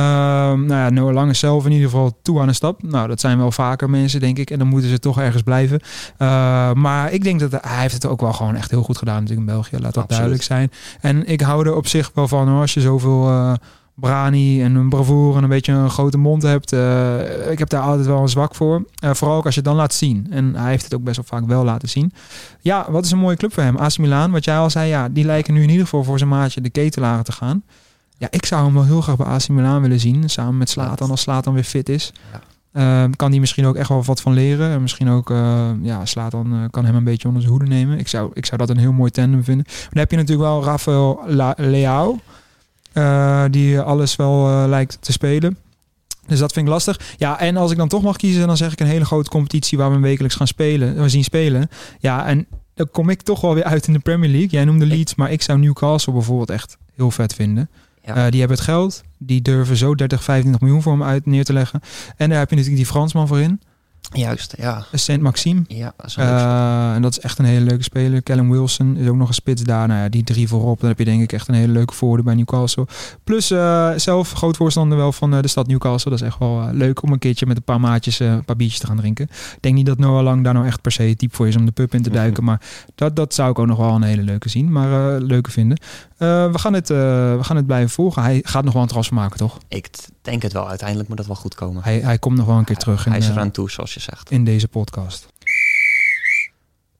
nou 0.66 0.66
ja, 0.68 0.90
Noah 0.90 1.14
Lang 1.14 1.30
is 1.30 1.38
zelf 1.38 1.64
in 1.64 1.72
ieder 1.72 1.88
geval 1.88 2.18
toe 2.22 2.40
aan 2.40 2.48
een 2.48 2.54
stap. 2.54 2.82
Nou, 2.82 3.08
dat 3.08 3.20
zijn 3.20 3.38
wel 3.38 3.50
vaker 3.52 3.90
mensen, 3.90 4.20
denk 4.20 4.38
ik. 4.38 4.50
En 4.50 4.58
dan 4.58 4.68
moeten 4.68 4.90
ze 4.90 4.98
toch 4.98 5.18
ergens 5.20 5.42
blijven. 5.42 5.80
Maar 6.80 7.12
ik 7.12 7.24
denk 7.24 7.40
dat 7.40 7.50
hij 7.52 7.80
heeft 7.80 7.94
het 7.94 8.06
ook 8.06 8.20
wel 8.20 8.32
gewoon 8.32 8.56
echt 8.56 8.70
heel 8.70 8.82
goed 8.82 8.98
gedaan 8.98 9.20
natuurlijk 9.22 9.48
in 9.48 9.54
België. 9.54 9.72
Laat 9.78 9.94
dat 9.94 10.04
Absoluut. 10.04 10.08
duidelijk 10.10 10.42
zijn. 10.42 10.70
En 11.00 11.26
ik 11.26 11.40
hou 11.40 11.66
er 11.66 11.74
op 11.76 11.86
zich 11.86 12.10
wel 12.14 12.28
van 12.28 12.48
hoor, 12.48 12.60
als 12.60 12.74
je 12.74 12.80
zoveel 12.80 13.56
brani 13.94 14.62
en 14.62 14.74
een 14.74 14.88
bravoure 14.88 15.36
en 15.36 15.42
een 15.42 15.48
beetje 15.48 15.72
een 15.72 15.90
grote 15.90 16.18
mond 16.18 16.42
hebt. 16.42 16.72
Eh, 16.72 17.50
ik 17.50 17.58
heb 17.58 17.68
daar 17.68 17.82
altijd 17.82 18.06
wel 18.06 18.22
een 18.22 18.28
zwak 18.28 18.54
voor. 18.54 18.84
Eh, 18.98 19.10
vooral 19.14 19.36
ook 19.36 19.44
als 19.44 19.54
je 19.54 19.60
het 19.60 19.68
dan 19.68 19.78
laat 19.78 19.94
zien. 19.94 20.26
En 20.30 20.54
hij 20.56 20.70
heeft 20.70 20.84
het 20.84 20.94
ook 20.94 21.02
best 21.04 21.16
wel 21.16 21.24
vaak 21.40 21.48
wel 21.48 21.64
laten 21.64 21.88
zien. 21.88 22.12
Ja, 22.60 22.86
wat 22.90 23.04
is 23.04 23.10
een 23.10 23.18
mooie 23.18 23.36
club 23.36 23.52
voor 23.54 23.62
hem? 23.62 23.76
AC 23.76 23.98
Milan, 23.98 24.30
wat 24.30 24.44
jij 24.44 24.56
al 24.58 24.70
zei, 24.70 24.88
ja, 24.88 25.08
die 25.08 25.24
lijken 25.24 25.54
nu 25.54 25.62
in 25.62 25.68
ieder 25.68 25.84
geval 25.84 26.04
voor 26.04 26.18
zijn 26.18 26.30
maatje 26.30 26.60
de 26.60 26.70
ketelaren 26.70 27.24
te 27.24 27.32
gaan. 27.32 27.62
Ja, 28.18 28.26
ik 28.30 28.46
zou 28.46 28.64
hem 28.64 28.74
wel 28.74 28.84
heel 28.84 29.00
graag 29.00 29.16
bij 29.16 29.26
AC 29.26 29.48
Milan 29.48 29.82
willen 29.82 30.00
zien. 30.00 30.30
Samen 30.30 30.58
met 30.58 30.68
Slatan, 30.70 31.10
als 31.10 31.20
Slatan 31.20 31.54
weer 31.54 31.64
fit 31.64 31.88
is. 31.88 32.12
Ja. 32.32 32.40
Eh, 33.04 33.10
kan 33.16 33.30
die 33.30 33.40
misschien 33.40 33.66
ook 33.66 33.74
echt 33.76 33.88
wel 33.88 34.02
wat 34.04 34.20
van 34.20 34.32
leren. 34.32 34.70
En 34.70 34.82
misschien 34.82 35.08
ook, 35.10 35.30
eh 35.30 35.68
ja, 35.82 36.04
Slatan 36.04 36.68
kan 36.70 36.84
hem 36.84 36.94
een 36.94 37.04
beetje 37.04 37.26
onder 37.28 37.42
zijn 37.42 37.54
hoede 37.54 37.70
nemen. 37.70 37.98
Ik 37.98 38.08
zou, 38.08 38.30
ik 38.32 38.46
zou 38.46 38.58
dat 38.58 38.70
een 38.70 38.76
heel 38.76 38.92
mooi 38.92 39.10
tandem 39.10 39.44
vinden. 39.44 39.64
Maar 39.66 39.88
dan 39.90 39.98
heb 39.98 40.10
je 40.10 40.16
natuurlijk 40.16 40.48
wel 40.48 40.64
Rafael 40.64 41.22
La- 41.26 41.54
Leao. 41.56 42.18
Eh, 42.94 43.44
die 43.50 43.80
alles 43.80 44.16
wel 44.16 44.48
eh, 44.48 44.64
lijkt 44.68 44.98
te 45.00 45.12
spelen. 45.12 45.56
Dus 46.26 46.38
dat 46.38 46.52
vind 46.52 46.66
ik 46.66 46.72
lastig. 46.72 47.00
Ja, 47.16 47.40
en 47.40 47.56
als 47.56 47.70
ik 47.70 47.76
dan 47.76 47.88
toch 47.88 48.02
mag 48.02 48.16
kiezen, 48.16 48.46
dan 48.46 48.56
zeg 48.56 48.72
ik 48.72 48.80
een 48.80 48.86
hele 48.86 49.04
grote 49.04 49.30
competitie 49.30 49.78
waar 49.78 49.92
we 49.92 49.98
wekelijks 49.98 50.36
gaan 50.36 50.46
spelen. 50.46 51.02
We 51.02 51.08
zien 51.08 51.24
spelen. 51.24 51.68
Ja, 51.98 52.26
en 52.26 52.46
dan 52.74 52.90
kom 52.90 53.08
ik 53.08 53.22
toch 53.22 53.40
wel 53.40 53.54
weer 53.54 53.64
uit 53.64 53.86
in 53.86 53.92
de 53.92 53.98
Premier 53.98 54.30
League. 54.30 54.48
Jij 54.48 54.64
noemde 54.64 54.86
Leeds, 54.86 55.14
maar 55.14 55.32
ik 55.32 55.42
zou 55.42 55.58
Newcastle 55.58 56.12
bijvoorbeeld 56.12 56.50
echt 56.50 56.76
heel 56.94 57.10
vet 57.10 57.34
vinden. 57.34 57.70
Ja. 58.02 58.14
Eh, 58.14 58.30
die 58.30 58.38
hebben 58.40 58.56
het 58.56 58.66
geld. 58.66 59.02
Die 59.18 59.42
durven 59.42 59.76
zo 59.76 59.94
30, 59.94 60.22
25 60.22 60.62
miljoen 60.62 60.82
voor 60.82 60.92
hem 60.92 61.02
uit 61.02 61.26
neer 61.26 61.44
te 61.44 61.52
leggen. 61.52 61.80
En 62.16 62.28
daar 62.28 62.38
heb 62.38 62.50
je 62.50 62.56
natuurlijk 62.56 62.82
die 62.82 62.92
Fransman 62.92 63.26
voor 63.26 63.40
in. 63.40 63.60
Juist, 64.14 64.54
ja. 64.56 64.84
Ja, 65.68 65.94
dat 65.96 66.06
is 66.06 66.16
een 66.16 66.24
leuk 66.24 66.34
Eh, 66.34 66.94
en 66.94 67.02
dat 67.02 67.10
is 67.10 67.20
echt 67.20 67.38
een 67.38 67.44
hele 67.44 67.64
leuke 67.64 67.82
speler. 67.82 68.22
Callum 68.22 68.50
Wilson 68.50 68.96
is 68.96 69.08
ook 69.08 69.16
nog 69.16 69.28
een 69.28 69.34
spits 69.34 69.62
daar. 69.62 69.88
Nou 69.88 70.00
ja, 70.00 70.08
die 70.08 70.24
drie 70.24 70.48
voorop. 70.48 70.80
Dan 70.80 70.88
heb 70.88 70.98
je 70.98 71.04
denk 71.04 71.22
ik 71.22 71.32
echt 71.32 71.48
een 71.48 71.54
hele 71.54 71.72
leuke 71.72 71.94
voordeel 71.94 72.24
bij 72.24 72.34
Newcastle. 72.34 72.86
Plus 73.24 73.50
eh, 73.50 73.90
zelf 73.96 74.32
groot 74.32 74.56
voorstander 74.56 74.98
wel 74.98 75.12
van 75.12 75.34
eh, 75.34 75.42
de 75.42 75.48
stad 75.48 75.66
Newcastle. 75.66 76.10
Dat 76.10 76.20
is 76.20 76.26
echt 76.26 76.38
wel 76.38 76.68
leuk 76.72 77.02
om 77.02 77.12
een 77.12 77.18
keertje 77.18 77.46
met 77.46 77.56
een 77.56 77.62
paar 77.62 77.80
maatjes 77.80 78.18
een 78.18 78.44
paar 78.44 78.56
biertjes 78.56 78.80
te 78.80 78.86
gaan 78.86 78.96
drinken. 78.96 79.24
Ik 79.24 79.58
denk 79.60 79.74
niet 79.74 79.86
dat 79.86 79.98
Noah 79.98 80.22
Lang 80.22 80.44
daar 80.44 80.54
nou 80.54 80.66
echt 80.66 80.80
per 80.80 80.92
se 80.92 81.14
type 81.16 81.36
voor 81.36 81.48
is 81.48 81.56
om 81.56 81.66
de 81.66 81.72
pub 81.72 81.94
in 81.94 82.02
te 82.02 82.10
duiken. 82.10 82.32
Maar 82.44 82.60
dat, 82.94 83.16
dat 83.16 83.34
zou 83.34 83.50
ik 83.50 83.58
ook 83.58 83.66
nog 83.66 83.78
wel 83.78 83.94
een 83.94 84.02
hele 84.02 84.22
leuke 84.22 84.48
zien. 84.48 84.72
Maar 84.72 85.20
leuke 85.20 85.50
vinden. 85.50 85.78
Eh, 86.16 86.52
we, 86.52 86.58
gaan 86.58 86.72
het, 86.72 86.90
eh, 86.90 86.96
we 87.36 87.38
gaan 87.44 87.56
het 87.56 87.66
blijven 87.66 87.90
volgen. 87.90 88.22
Hij 88.22 88.40
gaat 88.44 88.64
nog 88.64 88.72
wel 88.72 88.82
een 88.82 88.88
transfer 88.88 89.14
maken, 89.16 89.36
toch? 89.38 89.58
Ik 89.68 89.88
denk 90.22 90.42
het 90.42 90.52
wel. 90.52 90.68
Uiteindelijk 90.68 91.08
moet 91.08 91.18
dat 91.18 91.26
wel 91.26 91.36
goed 91.36 91.54
komen. 91.54 91.82
Hij, 91.82 91.98
hij 92.00 92.18
komt 92.18 92.36
nog 92.36 92.46
wel 92.46 92.56
een 92.56 92.64
keer 92.64 92.76
terug. 92.76 93.04
Hij 93.04 93.14
in, 93.14 93.20
is 93.20 93.28
eh, 93.28 93.34
eraan 93.34 93.50
toe, 93.50 93.70
zoals 93.70 93.94
je 93.94 94.00
zegt. 94.00 94.30
in 94.30 94.44
deze 94.44 94.68
podcast. 94.68 95.26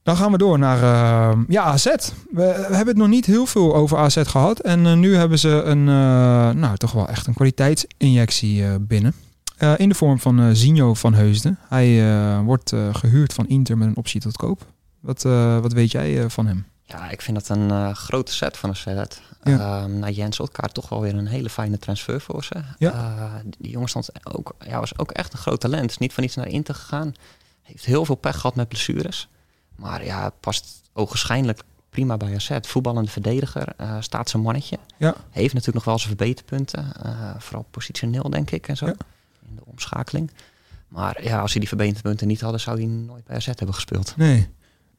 Dan 0.02 0.16
gaan 0.16 0.30
we 0.32 0.38
door 0.38 0.58
naar 0.58 0.82
eh, 0.82 1.38
ja, 1.48 1.62
AZ. 1.62 1.84
We, 1.84 2.14
we 2.30 2.42
hebben 2.76 2.86
het 2.86 2.96
nog 2.96 3.08
niet 3.08 3.26
heel 3.26 3.46
veel 3.46 3.74
over 3.74 3.98
AZ 3.98 4.18
gehad. 4.24 4.60
En 4.60 4.86
eh, 4.86 4.94
nu 4.94 5.16
hebben 5.16 5.38
ze 5.38 5.48
een, 5.48 5.88
eh, 5.88 6.50
nou, 6.50 6.76
toch 6.76 6.92
wel 6.92 7.08
echt 7.08 7.26
een 7.26 7.34
kwaliteitsinjectie 7.34 8.64
eh, 8.64 8.74
binnen. 8.80 9.14
Eh, 9.56 9.72
in 9.76 9.88
de 9.88 9.94
vorm 9.94 10.18
van 10.20 10.40
eh 10.40 10.46
Zinho 10.52 10.94
van 10.94 11.14
Heusden. 11.14 11.58
Hij 11.68 12.12
eh, 12.12 12.40
wordt 12.40 12.72
eh, 12.72 12.94
gehuurd 12.94 13.32
van 13.32 13.48
Inter 13.48 13.78
met 13.78 13.88
een 13.88 13.96
optie 13.96 14.20
tot 14.20 14.36
koop. 14.36 14.66
Wat, 15.00 15.24
eh, 15.24 15.58
wat 15.58 15.72
weet 15.72 15.90
jij 15.90 16.22
eh, 16.22 16.28
van 16.28 16.46
hem? 16.46 16.64
Ja, 16.84 17.10
ik 17.10 17.22
vind 17.22 17.36
dat 17.36 17.56
een 17.56 17.70
eh, 17.70 17.94
grote 17.94 18.32
set 18.32 18.56
van 18.56 18.68
een 18.68 18.76
set. 18.76 19.20
Ja. 19.42 19.86
Na 19.86 20.08
Jens 20.08 20.40
Otkaart 20.40 20.74
toch 20.74 20.88
wel 20.88 21.00
weer 21.00 21.14
een 21.14 21.26
hele 21.26 21.50
fijne 21.50 21.78
transfer 21.78 22.20
voor 22.20 22.44
ze. 22.44 22.54
Ja. 22.78 22.92
Eh, 22.92 23.34
die 23.58 23.70
jongen 23.70 23.88
stond 23.88 24.10
ook, 24.22 24.54
ja, 24.66 24.80
was 24.80 24.98
ook 24.98 25.10
echt 25.10 25.32
een 25.32 25.38
groot 25.38 25.60
talent. 25.60 25.90
Is 25.90 25.98
niet 25.98 26.12
van 26.12 26.24
iets 26.24 26.34
naar 26.34 26.48
Inter 26.48 26.74
gegaan. 26.74 27.14
Heeft 27.62 27.84
heel 27.84 28.04
veel 28.04 28.14
pech 28.14 28.36
gehad 28.36 28.54
met 28.54 28.68
blessures. 28.68 29.28
Maar 29.76 30.04
ja, 30.04 30.30
past 30.40 30.82
ogenschijnlijk 30.92 31.62
prima 31.90 32.16
bij 32.16 32.34
AZ. 32.34 32.50
Voetballende 32.60 33.10
verdediger, 33.10 33.68
eh, 33.76 33.96
staat 34.00 34.30
zijn 34.30 34.42
mannetje. 34.42 34.78
Ja. 34.96 35.14
Heeft 35.30 35.54
natuurlijk 35.54 35.74
nog 35.74 35.84
wel 35.84 35.98
zijn 35.98 36.16
verbeterpunten. 36.16 36.92
vooral 37.38 37.66
positioneel, 37.70 38.30
denk 38.30 38.50
ik, 38.50 38.68
en 38.68 38.76
zo. 38.76 38.86
Ja. 38.86 38.94
In 39.48 39.56
de 39.56 39.64
omschakeling. 39.64 40.30
Maar 40.88 41.22
ja, 41.22 41.40
als 41.40 41.50
hij 41.50 41.60
die 41.60 41.68
verbeterpunten 41.68 42.26
niet 42.26 42.40
hadden, 42.40 42.60
zou 42.60 42.76
hij 42.76 42.86
nooit 42.86 43.24
bij 43.24 43.36
AZ 43.36 43.46
hebben 43.46 43.74
gespeeld. 43.74 44.16
Nee. 44.16 44.48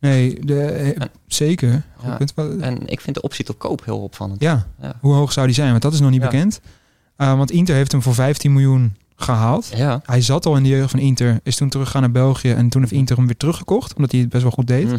Nee, 0.05 0.39
de, 0.45 0.61
eh, 0.61 1.01
zeker. 1.27 1.83
Goed 1.97 2.33
Ja. 2.35 2.43
En 2.59 2.87
ik 2.87 3.01
vind 3.01 3.15
de 3.15 3.21
optie 3.21 3.45
tot 3.45 3.57
koop 3.57 3.85
heel 3.85 3.99
opvallend. 3.99 4.41
Ja, 4.41 4.65
Ja. 4.81 4.93
hoe 5.01 5.13
hoog 5.13 5.31
zou 5.31 5.45
die 5.45 5.55
zijn? 5.55 5.69
Want 5.69 5.81
dat 5.81 5.93
is 5.93 5.99
nog 5.99 6.09
niet 6.11 6.21
bekend. 6.21 6.61
Uh, 7.17 7.37
want 7.37 7.51
Inter 7.51 7.75
heeft 7.75 7.91
hem 7.91 8.01
voor 8.01 8.13
15 8.13 8.53
miljoen 8.53 8.95
gehaald. 9.15 9.71
Ja. 9.75 10.01
Hij 10.05 10.21
zat 10.21 10.45
al 10.45 10.55
in 10.57 10.63
de 10.63 10.69
jeugd 10.69 10.91
van 10.91 10.99
Inter, 10.99 11.39
is 11.43 11.55
toen 11.55 11.69
teruggegaan 11.69 12.01
naar 12.01 12.11
België 12.11 12.51
en 12.51 12.69
toen 12.69 12.81
heeft 12.81 12.93
Inter 12.93 13.15
hem 13.15 13.25
weer 13.25 13.37
teruggekocht, 13.37 13.93
omdat 13.95 14.11
hij 14.11 14.19
het 14.21 14.29
best 14.29 14.43
wel 14.43 14.51
goed 14.51 14.67
deed. 14.67 14.87
Mhm. 14.87 14.97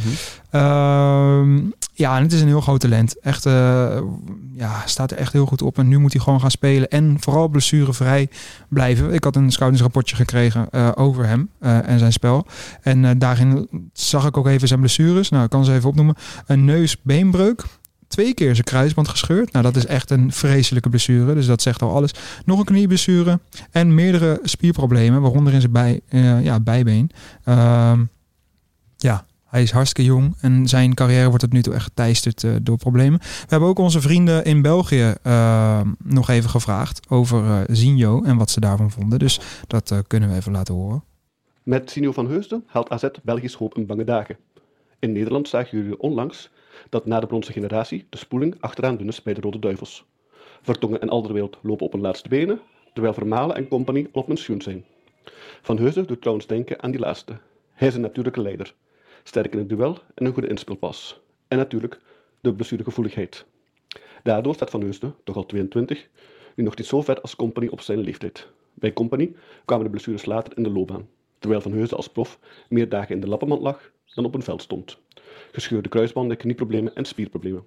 Ehm, 0.51 1.61
ja, 1.99 2.17
en 2.17 2.23
het 2.23 2.33
is 2.33 2.41
een 2.41 2.47
heel 2.47 2.61
groot 2.61 2.81
talent. 2.81 3.21
Echt, 3.21 3.47
eh, 3.47 3.99
ja, 4.53 4.83
staat 4.87 5.11
er 5.11 5.17
echt 5.17 5.33
heel 5.33 5.47
goed 5.47 5.63
op. 5.63 5.79
En 5.79 5.89
nu 5.89 5.99
moet 5.99 6.13
hij 6.13 6.23
gewoon 6.23 6.41
gaan 6.41 6.51
spelen 6.51 6.89
en 6.89 7.17
vooral 7.21 7.49
blessurevrij 7.49 8.29
blijven. 8.69 9.13
Ik 9.13 9.25
had 9.25 9.37
een 9.37 9.51
scoutingsrapportje 9.51 10.17
gekregen 10.17 10.71
eh, 10.71 10.91
over 10.95 11.27
hem 11.27 11.51
eh, 11.59 11.89
en 11.89 11.99
zijn 11.99 12.13
spel. 12.13 12.47
En 12.83 13.19
daarin 13.19 13.69
zag 13.93 14.27
ik 14.27 14.37
ook 14.37 14.47
even 14.47 14.69
zijn 14.69 14.81
blessures. 14.81 15.29
Nou, 15.29 15.45
ik 15.45 15.51
kan 15.51 15.65
ze 15.65 15.73
even 15.73 15.89
opnoemen. 15.89 16.15
Een 16.47 16.65
neus-beenbreuk. 16.65 17.65
Twee 18.09 18.35
keer 18.35 18.55
zijn 18.55 18.67
kruisband 18.67 19.09
gescheurd. 19.09 19.53
Nou, 19.53 19.65
dat 19.65 19.77
is 19.77 19.87
echt 19.87 20.11
een 20.11 20.33
vreselijke 20.33 20.89
blessure. 20.89 21.35
Dus 21.35 21.47
dat 21.47 21.63
zegt 21.63 21.83
al 21.83 21.95
alles. 21.95 22.11
Nog 22.45 22.59
een 22.59 22.65
knieblessure. 22.65 23.41
En 23.71 23.95
meerdere 23.95 24.41
spierproblemen, 24.43 25.21
waaronder 25.21 25.53
in 25.53 25.61
zijn 25.61 25.73
bij, 25.73 26.01
ja, 26.43 26.61
bijbeen. 26.61 27.11
Ehm, 27.45 28.05
ja, 28.97 29.25
hij 29.57 29.65
is 29.65 29.71
hartstikke 29.71 30.11
jong 30.11 30.35
en 30.41 30.69
zijn 30.69 30.95
carrière 30.95 31.29
wordt 31.29 31.43
tot 31.43 31.53
nu 31.53 31.63
toe 31.63 31.75
echt 31.75 31.85
geteisterd 31.85 32.45
eh, 32.45 32.51
door 32.63 32.77
problemen. 32.77 33.19
We 33.19 33.47
hebben 33.47 33.69
ook 33.69 33.79
onze 33.79 34.01
vrienden 34.01 34.45
in 34.45 34.63
België 34.63 35.15
eh, 35.23 35.81
nog 36.05 36.29
even 36.29 36.51
gevraagd 36.51 37.07
over 37.09 37.45
eh 37.45 37.61
Zinho 37.67 38.23
en 38.23 38.37
wat 38.37 38.51
ze 38.51 38.61
daarvan 38.61 38.91
vonden. 38.91 39.19
Dus 39.19 39.41
dat 39.67 40.03
kunnen 40.07 40.29
we 40.29 40.35
even 40.35 40.53
laten 40.53 40.75
horen. 40.75 41.05
Met 41.63 41.91
Sinio 41.91 42.13
van 42.13 42.29
Heusden 42.29 42.65
haalt 42.67 42.89
AZ 42.89 43.07
Belgisch 43.23 43.55
hoop 43.55 43.77
in 43.77 43.87
bange 43.87 44.05
dagen. 44.05 44.37
In 44.99 45.13
Nederland 45.13 45.49
zagen 45.49 45.79
jullie 45.79 45.99
onlangs 46.01 46.51
dat 46.89 47.07
na 47.07 47.21
de 47.21 47.27
bronzen 47.27 47.53
generatie 47.53 48.07
de 48.11 48.19
spoeling 48.19 48.57
achteraan 48.61 48.97
dun 48.97 49.09
is 49.09 49.23
bij 49.23 49.35
de 49.35 49.41
Rode 49.41 49.59
Duivels. 49.59 50.05
Vertongen 50.63 51.01
en 51.01 51.09
Alderwereld 51.09 51.59
lopen 51.63 51.87
op 51.87 51.93
hun 51.93 52.01
laatste 52.01 52.29
benen, 52.29 52.61
terwijl 52.93 53.15
Vermalen 53.15 53.57
en 53.57 53.69
compagnie 53.69 54.09
op 54.13 54.27
pensioen 54.27 54.63
zijn. 54.63 54.85
Van 55.63 55.79
Heusden 55.79 56.07
doet 56.07 56.21
trouwens 56.21 56.47
denken 56.47 56.83
aan 56.83 56.91
die 56.91 57.01
laatste. 57.01 57.39
Hij 57.73 57.89
is 57.89 57.95
een 57.95 58.01
natuurlijke 58.01 58.43
leider, 58.43 58.75
sterk 59.29 59.53
in 59.53 59.59
het 59.59 59.69
duel 59.69 59.99
en 60.15 60.27
een 60.27 60.33
goede 60.33 60.49
inspeelpas. 60.49 61.21
En 61.49 61.59
natuurlijk 61.59 62.01
de 62.41 62.55
blessuregevoeligheid. 62.55 63.45
Daardoor 64.23 64.55
staat 64.55 64.71
Van 64.71 64.81
Heusden, 64.81 65.15
toch 65.25 65.37
al 65.37 65.47
22, 65.47 66.09
nu 66.55 66.65
nog 66.65 66.77
niet 66.77 66.87
zo 66.87 67.03
ver 67.03 67.21
als 67.21 67.37
Company 67.37 67.67
op 67.67 67.81
zijn 67.81 67.99
leeftijd. 67.99 68.49
Bij 68.75 68.93
Company 68.93 69.35
kwamen 69.65 69.85
de 69.85 69.91
blessures 69.91 70.25
later 70.25 70.57
in 70.57 70.63
de 70.63 70.71
loopbaan, 70.71 71.09
terwijl 71.39 71.61
Van 71.61 71.73
Heusden 71.73 71.97
als 71.97 72.09
prof 72.09 72.39
meer 72.69 72.89
dagen 72.89 73.15
in 73.15 73.21
de 73.21 73.29
lappenmand 73.29 73.63
lag 73.63 73.91
dan 74.15 74.25
op 74.25 74.35
een 74.35 74.43
veld 74.43 74.63
stond. 74.63 74.99
Gescheurde 75.53 75.89
kruisbanden, 75.89 76.37
knieproblemen 76.37 76.95
en 76.95 77.05
spierproblemen. 77.05 77.65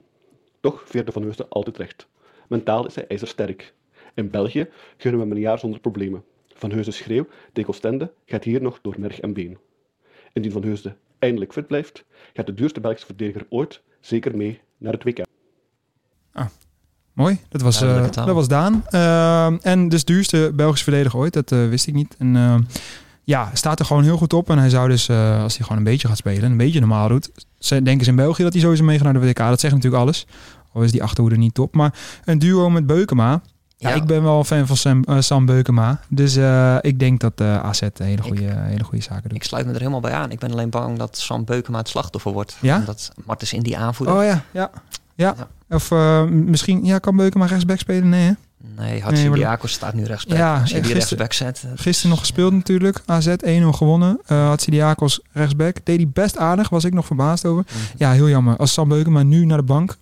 Toch 0.60 0.84
veerde 0.86 1.12
Van 1.12 1.22
Heusden 1.22 1.50
altijd 1.50 1.78
recht. 1.78 2.08
Mentaal 2.48 2.86
is 2.86 2.96
hij 2.96 3.08
ijzersterk. 3.08 3.74
In 4.14 4.30
België 4.30 4.70
kunnen 4.98 5.20
we 5.20 5.26
hem 5.26 5.36
een 5.36 5.42
jaar 5.42 5.60
zonder 5.60 5.80
problemen. 5.80 6.24
Van 6.54 6.72
Heusden 6.72 6.94
schreeuw 6.94 7.28
tegen 7.54 7.70
Oostende 7.70 8.14
gaat 8.26 8.44
hier 8.44 8.62
nog 8.62 8.82
door 8.82 8.96
merg 9.00 9.20
en 9.20 9.34
been. 9.34 9.58
Indien 10.34 10.52
Van 10.52 10.64
Heusden 10.64 10.98
eindelijk 11.20 11.54
fit 11.54 11.68
blijft, 11.68 12.06
gaat 12.34 12.46
de 12.46 12.54
duurste 12.54 12.80
Belgische 12.80 13.06
verdediger 13.06 13.46
ooit 13.50 13.82
zeker 14.02 14.38
mee 14.38 14.60
naar 14.78 14.94
het 14.94 15.04
WK. 15.04 15.18
Mooi, 17.14 17.40
dat 17.50 17.62
was, 17.62 17.82
eh, 17.98 18.04
dat 18.26 18.36
was 18.36 18.48
Daan. 18.48 18.84
Ehm, 18.90 19.58
en 19.62 19.90
dus 19.90 20.06
duurste 20.06 20.52
Belgische 20.56 20.84
verdediger 20.84 21.20
ooit, 21.20 21.34
dat 21.34 21.52
eh, 21.52 21.68
wist 21.70 21.88
ik 21.88 21.94
niet. 21.94 22.16
En 22.18 22.36
ehm, 22.36 22.62
ja, 23.24 23.50
staat 23.54 23.80
er 23.80 23.86
gewoon 23.86 24.04
heel 24.04 24.18
goed 24.18 24.34
op. 24.34 24.50
En 24.50 24.58
hij 24.58 24.70
zou 24.70 24.90
dus, 24.90 25.10
eh, 25.10 25.42
als 25.44 25.54
hij 25.58 25.64
gewoon 25.64 25.78
een 25.78 25.84
beetje 25.90 26.08
gaat 26.08 26.18
spelen, 26.18 26.44
en 26.44 26.52
een 26.52 26.58
beetje 26.58 26.80
normaal 26.80 27.08
doet, 27.08 27.32
ze- 27.60 27.82
denken 27.84 28.04
ze 28.04 28.10
in 28.10 28.16
België 28.16 28.44
dat 28.44 28.54
hij 28.54 28.62
sowieso 28.62 28.84
meegaat 28.84 29.04
naar 29.04 29.22
de 29.22 29.28
WK. 29.28 29.38
Dat 29.38 29.60
zegt 29.60 29.74
natuurlijk 29.74 30.02
alles. 30.04 30.28
Al 30.74 30.82
is 30.84 30.92
die 30.92 31.04
achterhoede 31.04 31.38
niet 31.38 31.54
top. 31.54 31.76
Maar 31.76 31.94
een 32.26 32.40
duo 32.40 32.70
met 32.70 32.86
Beukema. 32.86 33.42
Ja, 33.82 33.90
Ja. 33.90 33.96
ik 33.96 34.04
ben 34.06 34.24
wel 34.24 34.44
fan 34.44 34.68
van 34.68 34.78
Sam, 34.78 35.04
eh, 35.04 35.20
Sam 35.20 35.46
Beukema. 35.46 36.00
Dus 36.08 36.36
eh, 36.36 36.78
ik 36.82 37.00
denk 37.00 37.20
dat 37.20 37.34
eh 37.36 37.64
AZ 37.64 37.82
een 37.82 37.92
hele 38.06 38.22
goede, 38.22 38.54
hele 38.56 38.84
goede 38.84 39.04
zaken 39.04 39.24
doet. 39.30 39.38
Ik 39.38 39.44
sluit 39.44 39.66
me 39.66 39.72
er 39.74 39.78
helemaal 39.80 40.00
bij 40.00 40.14
aan. 40.14 40.32
Ik 40.32 40.40
ben 40.40 40.52
alleen 40.52 40.70
bang 40.70 40.98
dat 40.98 41.18
Sam 41.18 41.46
Beukema 41.46 41.78
het 41.78 41.88
slachtoffer 41.90 42.32
wordt. 42.32 42.58
Ja? 42.62 42.78
Omdat 42.78 43.12
Martens 43.26 43.54
in 43.54 43.62
die 43.64 43.78
aanvoerder. 43.78 44.16
Oh 44.16 44.24
ja, 44.24 44.44
ja. 44.52 44.70
Ja, 45.16 45.36
Ja. 45.38 45.76
of 45.76 45.92
misschien 46.30 46.86
ja, 46.86 47.00
kan 47.00 47.16
Beukema 47.16 47.46
rechtsback 47.46 47.80
spelen? 47.80 48.10
Nee, 48.10 48.26
hè? 48.26 48.32
Nee, 48.76 48.90
Nee, 48.90 49.02
maar- 49.02 49.10
Hatsidiakos 49.12 49.72
staat 49.72 49.94
nu 49.94 50.04
rechtsback. 50.04 50.38
Ja, 50.38 50.60
Als 50.60 50.70
je 50.70 50.82
die 50.82 50.84
gister- 50.84 51.18
rechtsback 51.18 51.34
zet. 51.34 51.64
Gisteren 51.76 52.10
nog 52.10 52.20
gespeeld 52.20 52.54
natuurlijk. 52.54 53.02
AZ 53.06 53.28
1-0 53.28 53.72
gewonnen. 53.74 54.20
Uh, 54.32 54.48
Hatsidiakos 54.48 55.22
rechtsback. 55.32 55.78
Deed 55.86 55.98
hij 55.98 56.10
best 56.14 56.38
aardig. 56.38 56.70
Was 56.70 56.84
ik 56.84 56.94
nog 56.94 57.06
verbaasd 57.06 57.46
over. 57.46 57.64
Mhm. 57.68 57.78
Ja, 57.98 58.12
heel 58.12 58.30
jammer. 58.30 58.58
Als 58.58 58.74
Sam 58.74 58.88
Beukema 58.90 59.24
nu 59.24 59.46
naar 59.46 59.58
de 59.58 59.64
bank 59.64 59.98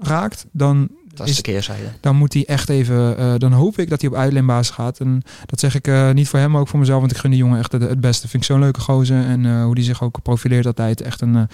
raakt, 0.00 0.46
dan, 0.52 0.88
Dat 1.14 1.26
is 1.26 1.32
is, 1.32 1.36
de 1.36 1.42
keerzijde. 1.42 1.88
dan 2.00 2.16
moet 2.16 2.32
hij 2.32 2.44
echt 2.46 2.68
even... 2.68 3.18
eh, 3.18 3.34
dan 3.38 3.52
hoop 3.52 3.78
ik 3.78 3.90
dat 3.90 4.00
hij 4.00 4.10
op 4.10 4.16
uitleenbasis 4.16 4.74
gaat. 4.74 5.00
En 5.00 5.22
dat 5.46 5.60
zeg 5.60 5.74
ik 5.74 5.86
eh, 5.86 6.10
niet 6.10 6.28
voor 6.28 6.38
hem, 6.38 6.50
maar 6.50 6.60
ook 6.60 6.68
voor 6.68 6.78
mezelf. 6.78 7.00
Want 7.00 7.12
ik 7.12 7.18
gun 7.18 7.30
die 7.30 7.38
jongen 7.38 7.58
echt 7.58 7.72
het, 7.72 8.00
beste. 8.00 8.28
Vind 8.28 8.42
ik 8.42 8.48
zo'n 8.48 8.60
leuke 8.60 8.80
gozer. 8.80 9.24
En 9.24 9.46
eh, 9.46 9.64
hoe 9.64 9.74
die 9.74 9.84
zich 9.84 10.02
ook 10.02 10.22
profileert 10.22 10.66
altijd. 10.66 11.00
Echt 11.00 11.20
een, 11.20 11.48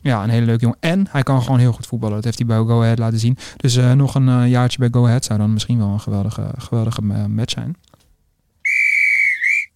ja, 0.00 0.22
een 0.22 0.30
hele 0.30 0.46
leuke 0.46 0.62
jongen. 0.62 0.78
En 0.80 1.06
hij 1.10 1.22
kan 1.22 1.42
gewoon 1.42 1.58
heel 1.58 1.72
goed 1.72 1.86
voetballen. 1.86 2.14
Dat 2.14 2.24
heeft 2.24 2.38
hij 2.38 2.46
bij 2.46 2.56
Go 2.56 2.82
Ahead 2.82 2.98
laten 2.98 3.18
zien. 3.18 3.38
Dus 3.56 3.76
nog 3.94 4.14
een 4.14 4.48
jaartje 4.48 4.78
bij 4.78 4.88
Go 4.90 5.06
Ahead 5.06 5.24
zou 5.24 5.38
dan 5.38 5.52
misschien 5.52 5.78
wel 5.78 5.88
een 5.88 6.00
geweldige, 6.00 6.50
geweldige 6.56 7.02
match 7.28 7.52
zijn. 7.52 7.76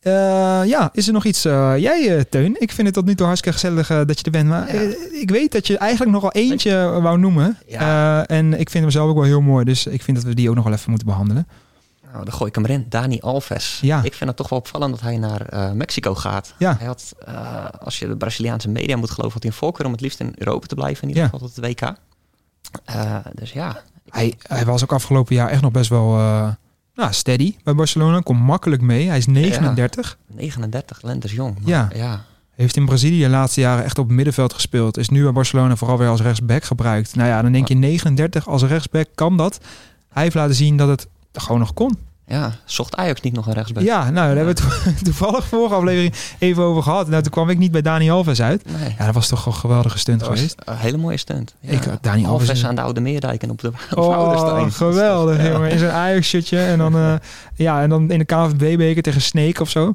Eh, 0.00 0.12
ja, 0.64 0.90
is 0.92 1.06
er 1.06 1.12
nog 1.12 1.24
iets? 1.24 1.44
eh, 1.44 1.72
jij, 1.76 2.16
eh, 2.16 2.22
Teun, 2.30 2.56
ik 2.60 2.72
vind 2.72 2.86
het 2.86 2.96
tot 2.96 3.04
nu 3.06 3.14
toe 3.14 3.26
hartstikke 3.26 3.58
gezellig 3.58 3.86
dat 3.88 4.18
je 4.18 4.24
er 4.24 4.30
bent. 4.30 4.48
Maar 4.48 4.74
Ja. 4.74 4.94
ik 5.12 5.30
weet 5.30 5.52
dat 5.52 5.66
je 5.66 5.78
eigenlijk 5.78 6.10
nog 6.12 6.22
wel 6.22 6.32
eentje 6.32 7.00
wou 7.00 7.18
noemen. 7.18 7.58
Ja. 7.66 8.26
En 8.26 8.52
ik 8.60 8.70
vind 8.70 8.84
hem 8.84 8.92
zelf 8.92 9.08
ook 9.08 9.14
wel 9.16 9.24
heel 9.24 9.40
mooi. 9.40 9.64
Dus 9.64 9.86
ik 9.86 10.02
vind 10.02 10.16
dat 10.16 10.26
we 10.26 10.34
die 10.34 10.48
ook 10.48 10.54
nog 10.54 10.64
wel 10.64 10.72
even 10.72 10.88
moeten 10.90 11.08
behandelen. 11.08 11.48
Nou, 12.12 12.24
dan 12.24 12.34
gooi 12.34 12.48
ik 12.48 12.54
hem 12.54 12.64
erin. 12.64 12.86
Dani 12.88 13.20
Alves. 13.20 13.78
Ja. 13.82 14.02
Ik 14.02 14.14
vind 14.14 14.28
het 14.28 14.36
toch 14.38 14.48
wel 14.48 14.58
opvallend 14.58 14.90
dat 14.90 15.00
hij 15.00 15.16
naar 15.18 15.76
Mexico 15.76 16.14
gaat. 16.14 16.54
Ja. 16.58 16.76
Hij 16.78 16.86
had, 16.86 17.12
als 17.80 17.98
je 17.98 18.06
de 18.08 18.16
Braziliaanse 18.16 18.68
media 18.68 18.96
moet 18.96 19.10
geloven, 19.10 19.32
had 19.32 19.42
hij 19.42 19.50
een 19.52 19.58
voorkeur 19.58 19.86
om 19.86 19.92
het 19.92 20.00
liefst 20.00 20.20
in 20.20 20.32
Europa 20.38 20.66
te 20.66 20.74
blijven. 20.74 21.02
In 21.02 21.08
ieder 21.08 21.24
geval 21.24 21.38
tot 21.38 21.56
het 21.56 21.64
WK. 21.64 21.94
Dus 23.34 23.52
ja. 23.52 23.76
Hij, 24.08 24.34
hij 24.42 24.64
was 24.64 24.82
ook 24.82 24.92
afgelopen 24.92 25.34
jaar 25.34 25.48
echt 25.48 25.62
nog 25.62 25.72
best 25.72 25.90
wel 25.90 26.18
nou, 27.00 27.12
steady 27.12 27.54
bij 27.64 27.74
Barcelona. 27.74 28.20
Komt 28.20 28.40
makkelijk 28.40 28.82
mee. 28.82 29.08
Hij 29.08 29.18
is 29.18 29.26
39. 29.26 30.18
39, 30.26 31.02
lentes 31.02 31.32
jong. 31.32 31.58
Maar 31.60 31.68
Ja. 31.68 31.88
ja. 31.94 32.24
Heeft 32.54 32.76
in 32.76 32.84
Brazilië 32.86 33.22
de 33.22 33.28
laatste 33.28 33.60
jaren 33.60 33.84
echt 33.84 33.98
op 33.98 34.06
het 34.06 34.14
middenveld 34.16 34.52
gespeeld. 34.52 34.96
Is 34.96 35.08
nu 35.08 35.22
bij 35.22 35.32
Barcelona 35.32 35.76
vooral 35.76 35.98
weer 35.98 36.08
als 36.08 36.20
rechtsback 36.20 36.64
gebruikt. 36.64 37.14
Nou 37.14 37.28
ja, 37.28 37.42
dan 37.42 37.52
denk 37.52 37.68
je 37.68 37.74
39 37.74 38.48
als 38.48 38.62
rechtsback 38.62 39.08
kan 39.14 39.36
dat. 39.36 39.60
Hij 40.08 40.22
heeft 40.22 40.34
laten 40.34 40.54
zien 40.54 40.76
dat 40.76 40.88
het 40.88 41.08
gewoon 41.32 41.60
nog 41.60 41.74
kon. 41.74 41.98
Ja, 42.30 42.52
zocht 42.64 42.96
Ajax 42.96 43.20
niet 43.20 43.32
nog 43.34 43.46
een 43.46 43.52
rechtsback? 43.52 43.82
Ja, 43.82 44.10
nou, 44.10 44.14
daar 44.14 44.36
hebben 44.36 44.54
we 44.54 44.60
to- 44.60 44.92
toevallig 45.04 45.46
vorige 45.46 45.74
aflevering 45.74 46.14
even 46.38 46.62
over 46.62 46.82
gehad. 46.82 47.08
Nou, 47.08 47.22
toen 47.22 47.30
kwam 47.32 47.48
ik 47.48 47.58
niet 47.58 47.70
bij 47.72 47.82
Dani 47.82 48.10
Alves 48.10 48.42
uit. 48.42 48.64
Nee. 48.78 48.94
Ja, 48.98 49.04
dat 49.04 49.14
was 49.14 49.28
toch 49.28 49.46
een 49.46 49.54
geweldige 49.54 49.98
stunt 49.98 50.22
geweest. 50.22 50.54
een 50.64 50.76
hele 50.76 50.96
mooie 50.96 51.16
stunt. 51.16 51.54
Ja. 51.60 51.70
Ik, 51.70 51.82
Dani 52.00 52.26
Alves 52.26 52.48
Alves 52.48 52.64
aan 52.64 52.74
de 52.74 52.80
Oude 52.80 53.00
Meerdijk 53.00 53.42
en 53.42 53.50
op 53.50 53.60
de 53.60 53.68
op 53.90 53.98
Oh, 53.98 54.64
geweldig, 54.70 55.36
Ja. 55.42 55.50
jongen. 55.50 55.70
In 55.70 55.78
zijn 55.78 55.90
Ajax-shirtje. 55.92 56.58
En 56.58 56.78
dan, 56.78 56.94
eh, 56.94 57.14
ja, 57.54 57.82
en 57.82 57.88
dan 57.88 58.10
in 58.10 58.18
de 58.18 58.24
KNVB-beker 58.24 59.02
tegen 59.02 59.20
Snake 59.20 59.60
of 59.60 59.70
zo. 59.70 59.94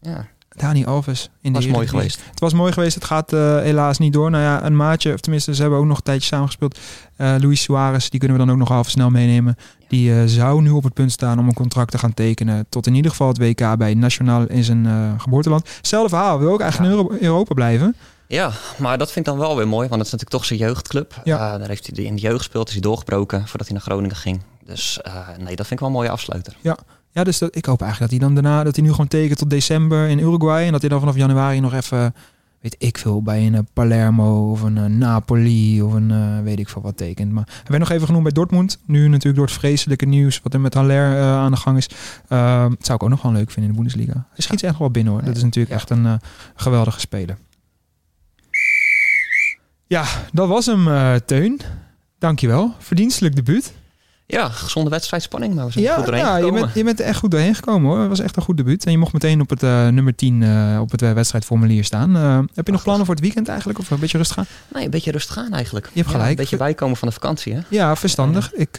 Ja, 0.00 0.26
Dani 0.58 0.86
Alves. 0.86 1.30
In 1.40 1.52
de 1.52 1.58
was 1.58 1.68
mooi 1.68 1.86
geweest. 1.86 2.20
Het 2.30 2.40
was 2.40 2.52
mooi 2.52 2.72
geweest. 2.72 2.94
Het 2.94 3.04
gaat 3.04 3.32
eh, 3.32 3.58
helaas 3.58 3.98
niet 3.98 4.12
door. 4.12 4.30
Nou 4.30 4.42
ja, 4.42 4.64
een 4.64 4.76
maatje, 4.76 5.12
of 5.12 5.20
tenminste, 5.20 5.54
ze 5.54 5.60
hebben 5.60 5.78
ook 5.78 5.84
nog 5.86 5.96
een 5.96 6.02
tijdje 6.02 6.26
samengespeeld. 6.26 6.78
Eh 7.16 7.34
Luis 7.40 7.62
Suarez, 7.62 8.08
die 8.08 8.18
kunnen 8.20 8.38
we 8.38 8.44
dan 8.44 8.52
ook 8.52 8.68
nog 8.68 8.78
even 8.78 8.90
snel 8.90 9.10
meenemen. 9.10 9.56
Die 9.88 10.14
eh, 10.14 10.22
zou 10.26 10.62
nu 10.62 10.70
op 10.70 10.84
het 10.84 10.94
punt 10.94 11.12
staan 11.12 11.38
om 11.38 11.48
een 11.48 11.54
contract 11.54 11.90
te 11.90 11.98
gaan 11.98 12.14
tekenen. 12.14 12.66
Tot 12.68 12.86
in 12.86 12.94
ieder 12.94 13.10
geval 13.10 13.28
het 13.28 13.38
WK 13.38 13.76
bij 13.76 13.94
Nationaal 13.94 14.46
in 14.46 14.64
zijn 14.64 14.86
geboorteland. 15.20 15.68
Hetzelfde 15.76 16.08
verhaal. 16.08 16.38
Wil 16.38 16.52
ook 16.52 16.60
eigenlijk 16.60 16.92
Ja. 16.92 16.98
in 16.98 17.04
Euro- 17.06 17.16
Europa 17.24 17.54
blijven. 17.54 17.96
Ja, 18.26 18.50
maar 18.78 18.98
dat 18.98 19.12
vind 19.12 19.26
ik 19.26 19.32
dan 19.32 19.40
wel 19.40 19.56
weer 19.56 19.68
mooi, 19.68 19.88
want 19.88 20.00
het 20.00 20.06
is 20.06 20.12
natuurlijk 20.12 20.30
toch 20.30 20.44
zijn 20.44 20.58
jeugdclub. 20.58 21.20
Ja. 21.24 21.58
Daar 21.58 21.68
heeft 21.68 21.90
hij 21.94 22.04
in 22.04 22.14
de 22.14 22.20
jeugd 22.20 22.36
gespeeld, 22.36 22.66
is 22.66 22.72
hij 22.72 22.82
doorgebroken 22.82 23.40
voordat 23.48 23.66
hij 23.68 23.72
naar 23.76 23.86
Groningen 23.86 24.16
ging. 24.16 24.40
Dus 24.64 25.00
nee, 25.38 25.56
dat 25.56 25.66
vind 25.66 25.70
ik 25.70 25.78
wel 25.78 25.88
een 25.88 25.94
mooie 25.94 26.10
afsluiter. 26.10 26.56
Ja, 26.60 26.76
dus 27.24 27.38
dat, 27.38 27.56
ik 27.56 27.64
hoop 27.64 27.80
eigenlijk 27.82 28.10
dat 28.10 28.20
hij 28.20 28.28
dan 28.28 28.42
daarna, 28.42 28.64
dat 28.64 28.76
hij 28.76 28.84
nu 28.84 28.90
gewoon 28.90 29.08
tekent 29.08 29.38
tot 29.38 29.50
december 29.50 30.08
in 30.08 30.18
Uruguay. 30.18 30.64
En 30.66 30.72
dat 30.72 30.80
hij 30.80 30.90
dan 30.90 30.98
vanaf 31.00 31.16
januari 31.16 31.60
nog 31.60 31.74
even, 31.74 32.14
weet 32.60 32.74
ik 32.78 32.98
veel, 32.98 33.22
bij 33.22 33.46
een 33.46 33.54
eh, 33.54 33.60
Palermo 33.72 34.50
of 34.50 34.62
een 34.62 34.78
eh, 34.78 34.84
Napoli 34.84 35.82
of 35.82 35.92
een 35.92 36.10
eh, 36.10 36.40
weet 36.42 36.58
ik 36.58 36.68
veel 36.68 36.82
wat 36.82 36.96
tekent. 36.96 37.32
Maar 37.32 37.44
hij 37.46 37.64
werd 37.66 37.78
nog 37.80 37.90
even 37.90 38.06
genoemd 38.06 38.22
bij 38.22 38.32
Dortmund. 38.32 38.78
Nu 38.86 39.08
natuurlijk 39.08 39.36
door 39.36 39.46
het 39.46 39.54
vreselijke 39.54 40.06
nieuws 40.06 40.40
wat 40.42 40.54
er 40.54 40.60
met 40.60 40.74
Haller 40.74 41.20
aan 41.22 41.50
de 41.50 41.56
gang 41.56 41.76
is. 41.76 41.88
Uh, 42.28 42.62
dat 42.68 42.86
zou 42.86 42.96
ik 42.98 43.02
ook 43.02 43.08
nog 43.08 43.22
wel 43.22 43.32
leuk 43.32 43.50
vinden 43.50 43.62
in 43.62 43.76
de 43.76 43.82
Bundesliga. 43.82 44.12
Hij 44.30 44.40
schiet 44.42 44.62
echt 44.62 44.78
wel 44.78 44.90
binnen 44.90 45.12
hoor. 45.12 45.24
Dat 45.24 45.36
is 45.36 45.42
natuurlijk 45.42 45.74
Ja. 45.74 45.76
echt 45.76 45.90
een 45.90 46.20
geweldige 46.54 47.00
speler. 47.00 47.36
Ja, 49.86 50.04
dat 50.32 50.48
was 50.48 50.66
hem, 50.66 50.88
Teun. 51.26 51.60
Dankjewel. 52.18 52.74
Verdienstelijk 52.78 53.36
debuut. 53.36 53.72
Ja, 54.30 54.48
gezonde 54.48 54.90
wedstrijdspanning, 54.90 55.54
maar 55.54 55.66
we 55.66 55.72
zijn 55.72 55.84
Ja, 55.84 55.94
goed 55.94 56.04
doorheen 56.04 56.24
ja 56.24 56.36
je, 56.36 56.52
bent, 56.52 56.74
je 56.74 56.84
bent 56.84 57.00
er 57.00 57.06
echt 57.06 57.18
goed 57.18 57.30
doorheen 57.30 57.54
gekomen 57.54 57.90
hoor. 57.90 57.98
Het 57.98 58.08
was 58.08 58.20
echt 58.20 58.36
een 58.36 58.42
goed 58.42 58.56
debuut. 58.56 58.84
En 58.84 58.92
je 58.92 58.98
mocht 58.98 59.12
meteen 59.12 59.40
op 59.40 59.50
het 59.50 59.62
eh, 59.62 59.88
nummer 59.88 60.14
10 60.14 60.42
eh, 60.42 60.78
op 60.80 60.90
het 60.90 61.02
eh, 61.02 61.12
wedstrijdformulier 61.12 61.84
staan. 61.84 62.14
Heb 62.54 62.66
je 62.66 62.72
nog 62.72 62.82
plannen 62.82 63.06
voor 63.06 63.14
het 63.14 63.24
weekend 63.24 63.48
eigenlijk? 63.48 63.78
Of 63.78 63.90
een 63.90 63.98
beetje 63.98 64.18
rustig 64.18 64.36
gaan? 64.36 64.46
Nee, 64.72 64.84
een 64.84 64.90
beetje 64.90 65.10
rustig 65.10 65.34
gaan 65.34 65.52
eigenlijk. 65.52 65.86
Je 65.86 65.92
hebt 65.94 66.06
Ja, 66.06 66.12
gelijk. 66.12 66.30
een 66.30 66.36
beetje 66.36 66.56
bijkomen 66.56 66.96
van 66.96 67.08
de 67.08 67.14
vakantie, 67.14 67.54
hè? 67.54 67.60
Ja, 67.68 67.96
verstandig. 67.96 68.52
Ik 68.52 68.78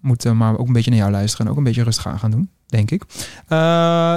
moet 0.00 0.24
maar 0.34 0.58
ook 0.58 0.66
een 0.66 0.72
beetje 0.72 0.90
naar 0.90 0.98
jou 0.98 1.10
luisteren 1.12 1.46
en 1.46 1.52
ook 1.52 1.58
een 1.58 1.64
beetje 1.64 1.82
rustig 1.82 2.06
aan 2.06 2.18
gaan 2.18 2.30
doen, 2.30 2.50
denk 2.72 2.90
ik. 2.90 3.02
Eh, 3.48 3.58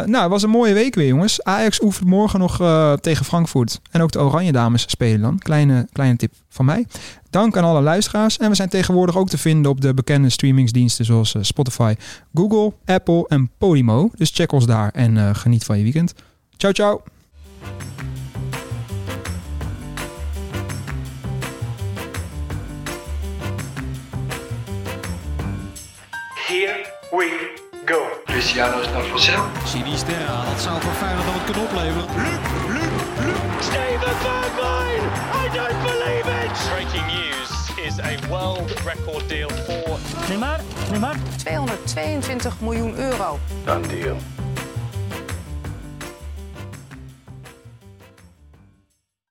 nou, 0.06 0.22
het 0.22 0.30
was 0.30 0.44
een 0.44 0.50
mooie 0.50 0.74
week 0.74 0.96
weer, 0.96 1.08
jongens. 1.08 1.44
Ajax 1.44 1.82
oefent 1.82 2.10
morgen 2.10 2.40
nog 2.40 2.62
eh, 2.62 2.94
tegen 2.94 3.26
Frankfurt. 3.26 3.80
En 3.92 4.02
ook 4.02 4.12
de 4.12 4.20
Oranje 4.20 4.52
Dames 4.52 4.86
spelen 4.88 5.22
dan. 5.22 5.38
Kleine, 5.38 5.88
kleine 5.92 6.16
tip 6.16 6.34
van 6.50 6.66
mij. 6.66 6.86
Dank 7.30 7.58
aan 7.58 7.64
alle 7.64 7.82
luisteraars. 7.82 8.38
En 8.38 8.50
we 8.50 8.56
zijn 8.56 8.70
tegenwoordig 8.70 9.18
ook 9.18 9.30
te 9.30 9.38
vinden 9.38 9.72
op 9.72 9.82
de 9.82 9.94
bekende 9.94 10.30
streamingsdiensten 10.30 11.06
zoals 11.06 11.36
eh, 11.36 11.42
Spotify, 11.44 11.96
Google, 12.34 12.74
Apple 12.86 13.26
en 13.28 13.50
Podimo. 13.58 14.10
Dus 14.16 14.32
check 14.34 14.52
ons 14.52 14.66
daar 14.66 14.90
en 14.94 15.36
geniet 15.36 15.64
van 15.64 15.78
je 15.78 15.84
weekend. 15.84 16.14
Ciao, 16.58 16.74
ciao. 16.74 17.02
Here 26.48 26.86
we 27.12 27.56
go. 27.86 28.25
Cristiano 28.46 28.84
Snarfosel. 28.84 29.44
Sinisterra, 29.66 30.46
dat 30.46 30.62
zou 30.62 30.82
voor 30.82 30.92
Feyenoord 30.92 31.26
dan 31.26 31.34
wat 31.34 31.44
kunnen 31.44 31.64
opleveren. 31.64 32.06
Steven 33.60 34.16
Bergwijn! 34.24 35.04
I 35.34 35.58
don't 35.58 35.82
believe 35.82 36.28
it! 36.44 36.70
Breaking 36.70 37.06
news 37.06 37.50
is 37.88 38.00
a 38.00 38.28
world 38.30 38.72
record 38.84 39.30
deal 39.30 39.50
for 39.50 40.00
222 41.36 42.62
miljoen 42.62 42.96
euro. 42.96 43.40
Done 43.64 43.88
deal. 43.88 44.18